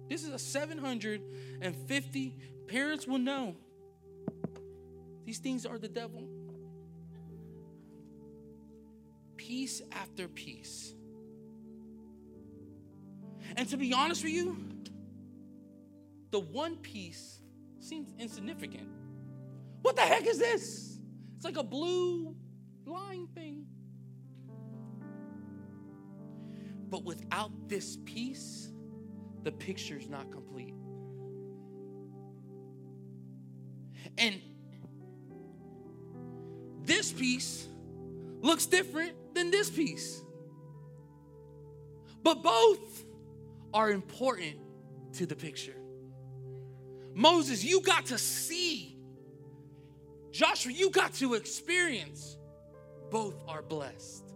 this 0.09 0.23
is 0.23 0.29
a 0.29 0.39
750 0.39 2.35
parents 2.67 3.07
will 3.07 3.17
know 3.17 3.55
these 5.31 5.39
things 5.39 5.65
are 5.65 5.77
the 5.77 5.87
devil. 5.87 6.27
Piece 9.37 9.81
after 9.93 10.27
piece. 10.27 10.93
And 13.55 13.65
to 13.69 13.77
be 13.77 13.93
honest 13.93 14.25
with 14.25 14.33
you, 14.33 14.57
the 16.31 16.39
one 16.41 16.75
piece 16.75 17.39
seems 17.79 18.13
insignificant. 18.19 18.89
What 19.83 19.95
the 19.95 20.01
heck 20.01 20.27
is 20.27 20.37
this? 20.37 20.99
It's 21.37 21.45
like 21.45 21.55
a 21.55 21.63
blue 21.63 22.35
line 22.85 23.29
thing. 23.33 23.67
But 26.89 27.05
without 27.05 27.69
this 27.69 27.99
piece, 28.03 28.73
the 29.43 29.53
picture's 29.53 30.09
not 30.09 30.29
complete. 30.29 30.75
And 34.17 34.41
this 36.85 37.11
piece 37.11 37.67
looks 38.41 38.65
different 38.65 39.13
than 39.33 39.51
this 39.51 39.69
piece. 39.69 40.21
But 42.23 42.43
both 42.43 43.05
are 43.73 43.91
important 43.91 44.57
to 45.13 45.25
the 45.25 45.35
picture. 45.35 45.75
Moses, 47.13 47.63
you 47.63 47.81
got 47.81 48.07
to 48.07 48.17
see. 48.17 48.97
Joshua, 50.31 50.71
you 50.71 50.89
got 50.89 51.13
to 51.15 51.33
experience. 51.33 52.37
Both 53.09 53.35
are 53.47 53.61
blessed. 53.61 54.30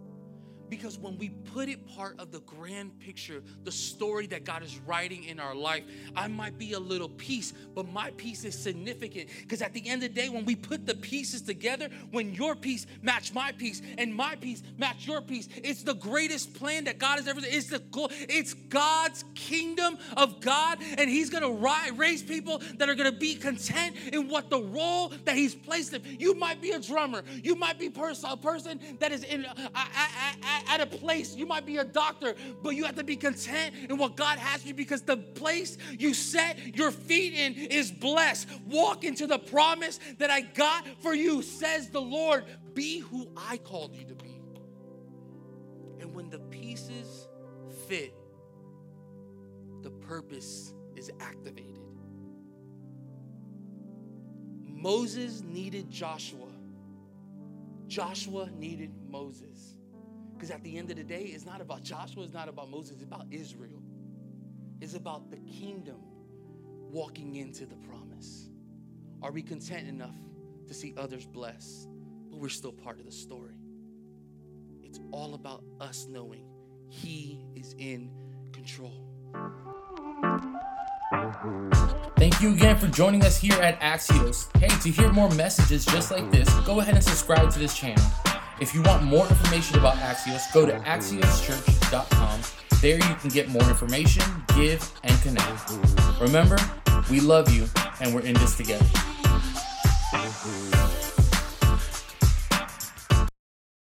Because 0.68 0.98
when 0.98 1.16
we 1.18 1.30
put 1.30 1.68
it 1.68 1.86
part 1.94 2.18
of 2.18 2.32
the 2.32 2.40
grand 2.40 2.98
picture, 2.98 3.42
the 3.64 3.72
story 3.72 4.26
that 4.28 4.44
God 4.44 4.62
is 4.62 4.78
writing 4.86 5.24
in 5.24 5.38
our 5.38 5.54
life, 5.54 5.84
I 6.14 6.28
might 6.28 6.58
be 6.58 6.72
a 6.72 6.78
little 6.78 7.08
piece, 7.08 7.52
but 7.74 7.88
my 7.92 8.10
piece 8.12 8.44
is 8.44 8.58
significant. 8.58 9.28
Because 9.40 9.62
at 9.62 9.72
the 9.72 9.86
end 9.88 10.02
of 10.02 10.14
the 10.14 10.20
day, 10.20 10.28
when 10.28 10.44
we 10.44 10.56
put 10.56 10.86
the 10.86 10.94
pieces 10.94 11.42
together, 11.42 11.88
when 12.10 12.34
your 12.34 12.54
piece 12.54 12.86
match 13.02 13.32
my 13.32 13.52
piece 13.52 13.82
and 13.98 14.14
my 14.14 14.36
piece 14.36 14.62
match 14.78 15.06
your 15.06 15.20
piece, 15.20 15.48
it's 15.56 15.82
the 15.82 15.94
greatest 15.94 16.54
plan 16.54 16.84
that 16.84 16.98
God 16.98 17.18
has 17.18 17.28
ever. 17.28 17.40
It's 17.42 17.68
the 17.68 17.78
goal. 17.78 18.10
it's 18.12 18.54
God's 18.54 19.24
kingdom 19.34 19.98
of 20.16 20.40
God, 20.40 20.78
and 20.98 21.08
He's 21.08 21.30
gonna 21.30 21.50
raise 21.94 22.22
people 22.22 22.60
that 22.78 22.88
are 22.88 22.94
gonna 22.94 23.12
be 23.12 23.34
content 23.34 23.96
in 24.12 24.28
what 24.28 24.50
the 24.50 24.60
role 24.60 25.12
that 25.24 25.36
He's 25.36 25.54
placed 25.54 25.92
them. 25.92 26.02
You 26.18 26.34
might 26.34 26.60
be 26.60 26.72
a 26.72 26.80
drummer. 26.80 27.22
You 27.42 27.54
might 27.54 27.78
be 27.78 27.86
a 27.86 28.36
person 28.36 28.80
that 29.00 29.12
is 29.12 29.24
in. 29.24 29.46
At, 30.68 30.80
a 30.80 30.86
place, 30.86 31.34
you 31.34 31.46
might 31.46 31.66
be 31.66 31.78
a 31.78 31.84
doctor, 31.84 32.34
but 32.62 32.70
you 32.70 32.84
have 32.84 32.96
to 32.96 33.04
be 33.04 33.16
content 33.16 33.74
in 33.88 33.96
what 33.96 34.16
God 34.16 34.38
has 34.38 34.62
for 34.62 34.68
you 34.68 34.74
because 34.74 35.02
the 35.02 35.16
place 35.16 35.78
you 35.98 36.14
set 36.14 36.76
your 36.76 36.90
feet 36.90 37.34
in 37.34 37.54
is 37.54 37.90
blessed. 37.90 38.48
Walk 38.66 39.04
into 39.04 39.26
the 39.26 39.38
promise 39.38 40.00
that 40.18 40.30
I 40.30 40.42
got 40.42 40.86
for 41.00 41.14
you, 41.14 41.42
says 41.42 41.90
the 41.90 42.00
Lord. 42.00 42.44
Be 42.74 42.98
who 42.98 43.28
I 43.36 43.56
called 43.58 43.94
you 43.94 44.04
to 44.04 44.14
be. 44.14 44.40
And 46.00 46.14
when 46.14 46.30
the 46.30 46.38
pieces 46.38 47.28
fit, 47.88 48.14
the 49.82 49.90
purpose 49.90 50.74
is 50.94 51.10
activated. 51.20 51.78
Moses 54.64 55.42
needed 55.42 55.90
Joshua. 55.90 56.48
Joshua 57.86 58.50
needed 58.50 58.92
Moses. 59.08 59.75
Because 60.36 60.50
at 60.50 60.62
the 60.62 60.76
end 60.76 60.90
of 60.90 60.96
the 60.96 61.02
day, 61.02 61.22
it's 61.22 61.46
not 61.46 61.62
about 61.62 61.82
Joshua, 61.82 62.22
it's 62.22 62.34
not 62.34 62.48
about 62.48 62.70
Moses, 62.70 62.96
it's 62.96 63.02
about 63.02 63.24
Israel. 63.30 63.82
It's 64.82 64.94
about 64.94 65.30
the 65.30 65.38
kingdom 65.38 65.96
walking 66.90 67.36
into 67.36 67.64
the 67.64 67.76
promise. 67.76 68.50
Are 69.22 69.32
we 69.32 69.40
content 69.40 69.88
enough 69.88 70.14
to 70.68 70.74
see 70.74 70.94
others 70.98 71.26
blessed, 71.26 71.88
but 72.30 72.38
we're 72.38 72.50
still 72.50 72.72
part 72.72 72.98
of 72.98 73.06
the 73.06 73.12
story? 73.12 73.56
It's 74.82 75.00
all 75.10 75.32
about 75.34 75.64
us 75.80 76.06
knowing 76.06 76.44
He 76.90 77.42
is 77.54 77.74
in 77.78 78.10
control. 78.52 78.92
Thank 82.18 82.42
you 82.42 82.52
again 82.52 82.76
for 82.76 82.88
joining 82.88 83.24
us 83.24 83.38
here 83.38 83.54
at 83.54 83.80
Axios. 83.80 84.54
Hey, 84.58 84.68
to 84.68 84.90
hear 84.90 85.10
more 85.12 85.30
messages 85.30 85.86
just 85.86 86.10
like 86.10 86.30
this, 86.30 86.48
go 86.66 86.80
ahead 86.80 86.94
and 86.94 87.04
subscribe 87.04 87.50
to 87.52 87.58
this 87.58 87.74
channel. 87.74 88.04
If 88.58 88.74
you 88.74 88.82
want 88.82 89.02
more 89.02 89.26
information 89.28 89.78
about 89.78 89.96
Axios, 89.96 90.50
go 90.52 90.64
to 90.64 90.72
axioschurch.com. 90.72 92.40
There 92.80 92.96
you 92.96 93.14
can 93.16 93.28
get 93.28 93.48
more 93.48 93.62
information, 93.64 94.22
give, 94.56 94.90
and 95.04 95.20
connect. 95.20 95.72
Remember, 96.20 96.56
we 97.10 97.20
love 97.20 97.52
you 97.54 97.66
and 98.00 98.14
we're 98.14 98.22
in 98.22 98.34
this 98.34 98.56
together. 98.56 98.86